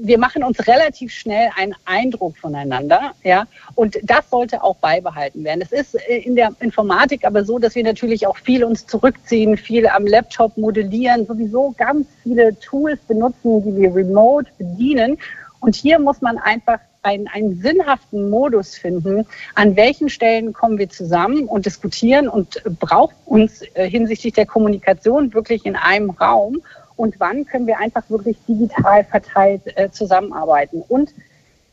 [0.00, 5.62] wir machen uns relativ schnell einen Eindruck voneinander, ja, und das sollte auch beibehalten werden.
[5.62, 9.56] Es ist äh, in der Informatik aber so, dass wir natürlich auch viel uns zurückziehen,
[9.56, 15.18] viel am Laptop modellieren, sowieso ganz viele Tools benutzen, die wir remote bedienen.
[15.60, 20.88] Und hier muss man einfach einen, einen sinnhaften Modus finden, an welchen Stellen kommen wir
[20.88, 26.60] zusammen und diskutieren und braucht uns äh, hinsichtlich der Kommunikation wirklich in einem Raum
[26.98, 30.82] und wann können wir einfach wirklich digital verteilt äh, zusammenarbeiten.
[30.88, 31.10] Und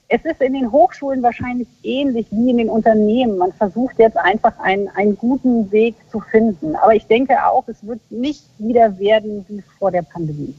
[0.08, 3.40] es ist in den Hochschulen wahrscheinlich ähnlich wie in den Unternehmen.
[3.40, 6.76] Man versucht jetzt einfach einen, einen guten Weg zu finden.
[6.76, 10.54] Aber ich denke auch, es wird nicht wieder werden wie vor der Pandemie.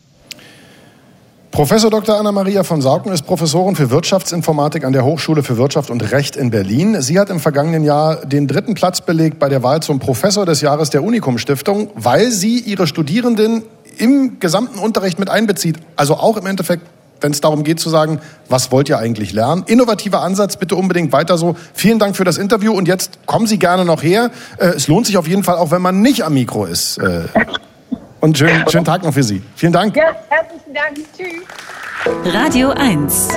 [1.53, 2.19] Professor Dr.
[2.19, 6.51] Anna-Maria von Sauken ist Professorin für Wirtschaftsinformatik an der Hochschule für Wirtschaft und Recht in
[6.51, 7.01] Berlin.
[7.01, 10.61] Sie hat im vergangenen Jahr den dritten Platz belegt bei der Wahl zum Professor des
[10.61, 13.63] Jahres der Unikum Stiftung, weil sie ihre Studierenden
[13.99, 15.77] im gesamten Unterricht mit einbezieht.
[15.97, 16.83] Also auch im Endeffekt,
[17.21, 19.65] wenn es darum geht zu sagen, was wollt ihr eigentlich lernen?
[19.67, 21.57] Innovativer Ansatz, bitte unbedingt weiter so.
[21.75, 24.31] Vielen Dank für das Interview und jetzt kommen Sie gerne noch her.
[24.59, 26.99] Äh, es lohnt sich auf jeden Fall auch, wenn man nicht am Mikro ist.
[26.99, 27.23] Äh,
[28.21, 29.43] und schönen, schönen Tag noch für Sie.
[29.55, 29.97] Vielen Dank.
[29.97, 30.97] Ja, herzlichen Dank.
[31.17, 32.35] Tschüss.
[32.35, 33.29] Radio 1.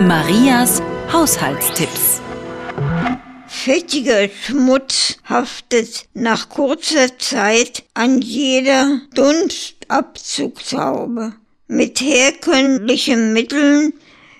[0.00, 0.80] Marias
[1.12, 2.22] Haushaltstipps.
[3.64, 11.34] Fettiger Schmutz haftet nach kurzer Zeit an jeder Dunstabzugshaube.
[11.66, 13.94] Mit herkömmlichen Mitteln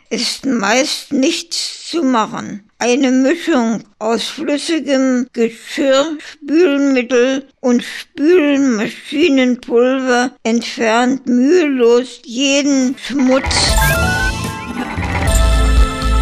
[0.08, 2.70] ist meist nichts zu machen.
[2.78, 13.72] Eine Mischung aus flüssigem Geschirrspülmittel und Spülmaschinenpulver entfernt mühelos jeden Schmutz.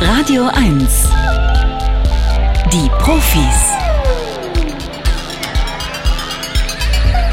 [0.00, 1.15] Radio 1
[2.76, 3.70] die Profis.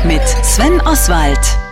[0.05, 1.62] Mit Sven Oswald.